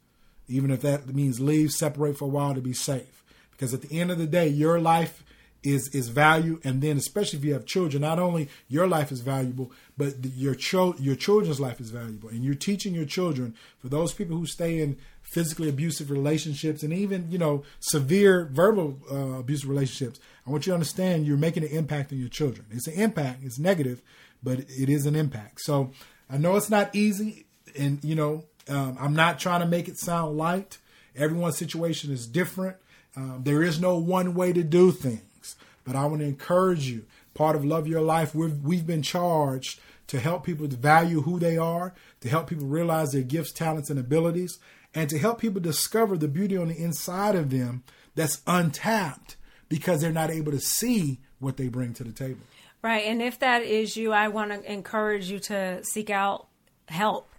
Even 0.47 0.71
if 0.71 0.81
that 0.81 1.07
means 1.07 1.39
leave, 1.39 1.71
separate 1.71 2.17
for 2.17 2.25
a 2.25 2.29
while 2.29 2.53
to 2.53 2.61
be 2.61 2.73
safe. 2.73 3.23
Because 3.51 3.73
at 3.73 3.81
the 3.81 3.99
end 3.99 4.11
of 4.11 4.17
the 4.17 4.27
day, 4.27 4.47
your 4.47 4.79
life 4.79 5.23
is 5.63 5.87
is 5.93 6.09
value, 6.09 6.59
and 6.63 6.81
then 6.81 6.97
especially 6.97 7.39
if 7.39 7.45
you 7.45 7.53
have 7.53 7.65
children, 7.65 8.01
not 8.01 8.19
only 8.19 8.49
your 8.67 8.87
life 8.87 9.11
is 9.11 9.21
valuable, 9.21 9.71
but 9.97 10.13
your 10.35 10.55
cho- 10.55 10.95
your 10.99 11.15
children's 11.15 11.59
life 11.59 11.79
is 11.79 11.89
valuable, 11.89 12.29
and 12.29 12.43
you're 12.43 12.53
teaching 12.53 12.93
your 12.93 13.05
children. 13.05 13.55
For 13.79 13.87
those 13.87 14.13
people 14.13 14.37
who 14.37 14.45
stay 14.45 14.81
in 14.81 14.97
physically 15.23 15.69
abusive 15.69 16.11
relationships 16.11 16.83
and 16.83 16.93
even 16.93 17.31
you 17.31 17.37
know 17.37 17.63
severe 17.79 18.49
verbal 18.51 18.99
uh, 19.11 19.39
abusive 19.39 19.69
relationships, 19.69 20.19
I 20.45 20.51
want 20.51 20.65
you 20.65 20.71
to 20.71 20.75
understand 20.75 21.25
you're 21.25 21.37
making 21.37 21.63
an 21.63 21.69
impact 21.69 22.11
on 22.11 22.19
your 22.19 22.29
children. 22.29 22.67
It's 22.71 22.87
an 22.87 22.93
impact. 22.93 23.43
It's 23.43 23.59
negative, 23.59 24.01
but 24.43 24.59
it 24.59 24.89
is 24.89 25.05
an 25.05 25.15
impact. 25.15 25.61
So 25.61 25.91
I 26.29 26.37
know 26.37 26.55
it's 26.55 26.69
not 26.69 26.95
easy, 26.95 27.45
and 27.77 28.03
you 28.03 28.15
know 28.15 28.43
um, 28.69 28.97
I'm 28.99 29.13
not 29.13 29.39
trying 29.39 29.61
to 29.61 29.67
make 29.67 29.87
it 29.87 29.97
sound 29.97 30.37
light. 30.37 30.77
Everyone's 31.15 31.57
situation 31.57 32.11
is 32.11 32.27
different. 32.27 32.77
Um, 33.15 33.41
there 33.43 33.61
is 33.61 33.79
no 33.79 33.97
one 33.97 34.33
way 34.33 34.53
to 34.53 34.63
do 34.63 34.91
things, 34.91 35.55
but 35.83 35.95
I 35.95 36.05
want 36.05 36.21
to 36.21 36.27
encourage 36.27 36.87
you. 36.87 37.05
Part 37.33 37.55
of 37.55 37.65
Love 37.65 37.87
Your 37.87 38.01
Life, 38.01 38.35
we've, 38.35 38.59
we've 38.59 38.85
been 38.85 39.01
charged 39.01 39.79
to 40.07 40.19
help 40.19 40.43
people 40.43 40.67
to 40.67 40.75
value 40.75 41.21
who 41.21 41.39
they 41.39 41.57
are, 41.57 41.93
to 42.21 42.29
help 42.29 42.47
people 42.47 42.67
realize 42.67 43.11
their 43.11 43.23
gifts, 43.23 43.51
talents, 43.51 43.89
and 43.89 43.99
abilities, 43.99 44.59
and 44.93 45.09
to 45.09 45.17
help 45.17 45.39
people 45.39 45.61
discover 45.61 46.17
the 46.17 46.27
beauty 46.27 46.57
on 46.57 46.67
the 46.67 46.77
inside 46.77 47.35
of 47.35 47.49
them 47.49 47.83
that's 48.15 48.41
untapped 48.45 49.35
because 49.69 50.01
they're 50.01 50.11
not 50.11 50.29
able 50.29 50.51
to 50.51 50.59
see 50.59 51.19
what 51.39 51.57
they 51.57 51.67
bring 51.67 51.93
to 51.93 52.03
the 52.03 52.11
table. 52.11 52.41
Right. 52.81 53.05
And 53.05 53.21
if 53.21 53.39
that 53.39 53.63
is 53.63 53.95
you, 53.95 54.11
I 54.11 54.27
want 54.27 54.51
to 54.51 54.71
encourage 54.71 55.31
you 55.31 55.39
to 55.39 55.83
seek 55.83 56.09
out 56.09 56.47
help. 56.87 57.29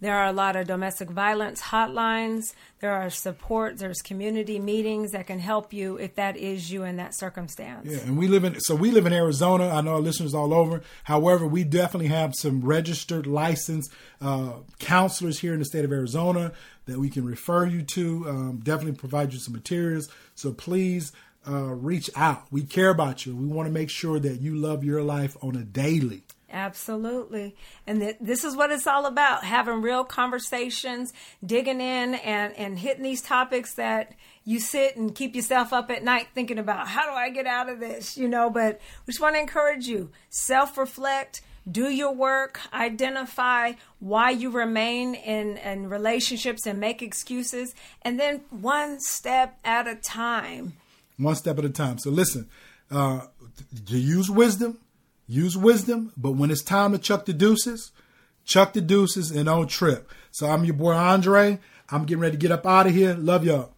There 0.00 0.16
are 0.16 0.26
a 0.26 0.32
lot 0.32 0.56
of 0.56 0.66
domestic 0.66 1.10
violence 1.10 1.60
hotlines. 1.60 2.54
There 2.80 2.92
are 2.92 3.10
support. 3.10 3.78
There's 3.78 4.00
community 4.00 4.58
meetings 4.58 5.12
that 5.12 5.26
can 5.26 5.38
help 5.38 5.72
you 5.72 5.96
if 5.96 6.14
that 6.14 6.36
is 6.36 6.72
you 6.72 6.84
in 6.84 6.96
that 6.96 7.14
circumstance. 7.14 7.86
Yeah, 7.90 7.98
and 7.98 8.16
we 8.16 8.26
live 8.26 8.44
in 8.44 8.58
so 8.60 8.74
we 8.74 8.90
live 8.90 9.06
in 9.06 9.12
Arizona. 9.12 9.68
I 9.68 9.82
know 9.82 9.94
our 9.94 10.00
listeners 10.00 10.34
all 10.34 10.54
over. 10.54 10.82
However, 11.04 11.46
we 11.46 11.64
definitely 11.64 12.08
have 12.08 12.34
some 12.34 12.62
registered, 12.62 13.26
licensed 13.26 13.92
uh, 14.20 14.54
counselors 14.78 15.40
here 15.40 15.52
in 15.52 15.58
the 15.58 15.66
state 15.66 15.84
of 15.84 15.92
Arizona 15.92 16.52
that 16.86 16.98
we 16.98 17.10
can 17.10 17.24
refer 17.24 17.66
you 17.66 17.82
to. 17.82 18.28
Um, 18.28 18.60
definitely 18.62 18.98
provide 18.98 19.32
you 19.32 19.38
some 19.38 19.54
materials. 19.54 20.08
So 20.34 20.52
please 20.52 21.12
uh, 21.46 21.74
reach 21.74 22.10
out. 22.16 22.44
We 22.50 22.62
care 22.62 22.90
about 22.90 23.26
you. 23.26 23.36
We 23.36 23.46
want 23.46 23.66
to 23.66 23.72
make 23.72 23.90
sure 23.90 24.18
that 24.18 24.40
you 24.40 24.56
love 24.56 24.82
your 24.82 25.02
life 25.02 25.36
on 25.42 25.56
a 25.56 25.62
daily. 25.62 26.22
Absolutely. 26.50 27.54
And 27.86 28.00
th- 28.00 28.16
this 28.20 28.44
is 28.44 28.56
what 28.56 28.70
it's 28.70 28.86
all 28.86 29.06
about 29.06 29.44
having 29.44 29.82
real 29.82 30.04
conversations, 30.04 31.12
digging 31.44 31.80
in 31.80 32.14
and, 32.14 32.54
and 32.56 32.78
hitting 32.78 33.02
these 33.02 33.22
topics 33.22 33.74
that 33.74 34.14
you 34.44 34.58
sit 34.58 34.96
and 34.96 35.14
keep 35.14 35.36
yourself 35.36 35.72
up 35.72 35.90
at 35.90 36.02
night 36.02 36.28
thinking 36.34 36.58
about 36.58 36.88
how 36.88 37.04
do 37.04 37.12
I 37.12 37.30
get 37.30 37.46
out 37.46 37.68
of 37.68 37.78
this, 37.78 38.16
you 38.16 38.28
know. 38.28 38.50
But 38.50 38.80
we 39.06 39.12
just 39.12 39.20
want 39.20 39.36
to 39.36 39.40
encourage 39.40 39.86
you 39.86 40.10
self 40.28 40.76
reflect, 40.76 41.42
do 41.70 41.88
your 41.90 42.12
work, 42.12 42.60
identify 42.72 43.74
why 43.98 44.30
you 44.30 44.50
remain 44.50 45.14
in, 45.14 45.56
in 45.58 45.88
relationships 45.88 46.66
and 46.66 46.80
make 46.80 47.02
excuses, 47.02 47.74
and 48.02 48.18
then 48.18 48.42
one 48.50 49.00
step 49.00 49.58
at 49.64 49.86
a 49.86 49.94
time. 49.94 50.74
One 51.16 51.36
step 51.36 51.58
at 51.58 51.64
a 51.64 51.70
time. 51.70 51.98
So 51.98 52.10
listen, 52.10 52.48
uh, 52.90 53.26
to 53.86 53.98
use 53.98 54.30
wisdom, 54.30 54.78
use 55.30 55.56
wisdom, 55.56 56.12
but 56.16 56.32
when 56.32 56.50
it's 56.50 56.62
time 56.62 56.90
to 56.92 56.98
chuck 56.98 57.24
the 57.24 57.32
deuces, 57.32 57.92
chuck 58.44 58.72
the 58.72 58.80
deuces 58.80 59.30
and 59.30 59.46
don't 59.46 59.68
trip. 59.68 60.10
So 60.32 60.48
I'm 60.48 60.64
your 60.64 60.74
boy 60.74 60.92
Andre. 60.92 61.60
I'm 61.88 62.04
getting 62.04 62.20
ready 62.20 62.36
to 62.36 62.40
get 62.40 62.50
up 62.50 62.66
out 62.66 62.88
of 62.88 62.94
here. 62.94 63.14
Love 63.14 63.44
y'all. 63.44 63.72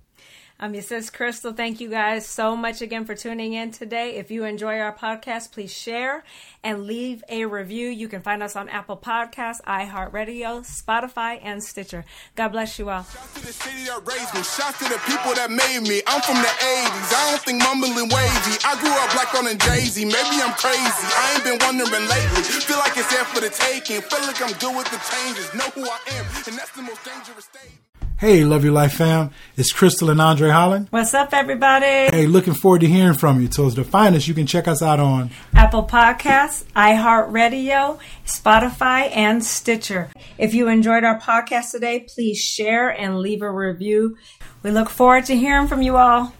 I'm 0.60 0.74
your 0.74 0.82
sis 0.82 1.10
Crystal. 1.10 1.52
Thank 1.52 1.80
you 1.80 1.88
guys 1.88 2.24
so 2.24 2.54
much 2.54 2.82
again 2.82 3.04
for 3.04 3.14
tuning 3.16 3.52
in 3.52 3.72
today. 3.72 4.16
If 4.16 4.30
you 4.30 4.44
enjoy 4.44 4.78
our 4.78 4.94
podcast, 4.94 5.50
please 5.50 5.72
share 5.72 6.22
and 6.62 6.86
leave 6.86 7.24
a 7.28 7.46
review. 7.46 7.88
You 7.88 8.06
can 8.06 8.22
find 8.22 8.42
us 8.42 8.54
on 8.54 8.68
Apple 8.68 8.96
Podcasts, 8.96 9.60
iHeartRadio, 9.62 10.62
Spotify, 10.62 11.40
and 11.42 11.62
Stitcher. 11.62 12.04
God 12.36 12.50
bless 12.50 12.78
you 12.78 12.90
all. 12.90 13.02
Shout 13.02 13.34
to 13.34 13.46
the 13.46 13.52
city 13.52 13.84
that 13.90 14.06
raised 14.06 14.34
me. 14.34 14.42
Shout 14.42 14.78
to 14.78 14.84
the 14.86 15.00
people 15.10 15.34
that 15.34 15.50
made 15.50 15.82
me. 15.82 16.00
I'm 16.06 16.22
from 16.22 16.36
the 16.38 16.52
80s. 16.54 17.10
I 17.10 17.30
don't 17.30 17.42
think 17.42 17.58
mumbling 17.58 18.06
wavy. 18.06 18.54
I 18.62 18.78
grew 18.78 18.94
up 18.94 19.10
black 19.18 19.34
on 19.34 19.50
a 19.50 19.58
Jay-Z. 19.58 19.98
Maybe 20.04 20.36
I'm 20.38 20.54
crazy. 20.54 21.06
I 21.10 21.34
ain't 21.34 21.44
been 21.44 21.58
wondering 21.66 22.06
lately. 22.06 22.42
Feel 22.62 22.78
like 22.78 22.96
it's 22.96 23.10
there 23.10 23.26
for 23.26 23.40
the 23.42 23.50
taking. 23.50 24.00
Feel 24.00 24.22
like 24.22 24.38
I'm 24.38 24.54
good 24.62 24.76
with 24.78 24.86
the 24.94 25.00
changes. 25.10 25.50
Know 25.58 25.66
who 25.74 25.90
I 25.90 25.98
am. 26.14 26.24
And 26.46 26.54
that's 26.54 26.70
the 26.70 26.82
most 26.82 27.02
dangerous 27.04 27.50
state. 27.50 27.91
Hey, 28.22 28.44
Love 28.44 28.62
Your 28.62 28.72
Life 28.72 28.92
fam. 28.92 29.30
It's 29.56 29.72
Crystal 29.72 30.08
and 30.08 30.20
Andre 30.20 30.50
Holland. 30.50 30.86
What's 30.90 31.12
up, 31.12 31.30
everybody? 31.32 31.84
Hey, 31.84 32.28
looking 32.28 32.54
forward 32.54 32.82
to 32.82 32.86
hearing 32.86 33.18
from 33.18 33.40
you. 33.40 33.50
So, 33.50 33.68
to 33.68 33.82
find 33.82 34.14
us, 34.14 34.28
you 34.28 34.32
can 34.32 34.46
check 34.46 34.68
us 34.68 34.80
out 34.80 35.00
on 35.00 35.30
Apple 35.54 35.82
Podcasts, 35.82 36.62
iHeartRadio, 36.76 37.98
Spotify, 38.24 39.10
and 39.12 39.44
Stitcher. 39.44 40.08
If 40.38 40.54
you 40.54 40.68
enjoyed 40.68 41.02
our 41.02 41.18
podcast 41.18 41.72
today, 41.72 42.06
please 42.14 42.38
share 42.38 42.90
and 42.90 43.18
leave 43.18 43.42
a 43.42 43.50
review. 43.50 44.16
We 44.62 44.70
look 44.70 44.88
forward 44.88 45.24
to 45.24 45.36
hearing 45.36 45.66
from 45.66 45.82
you 45.82 45.96
all. 45.96 46.32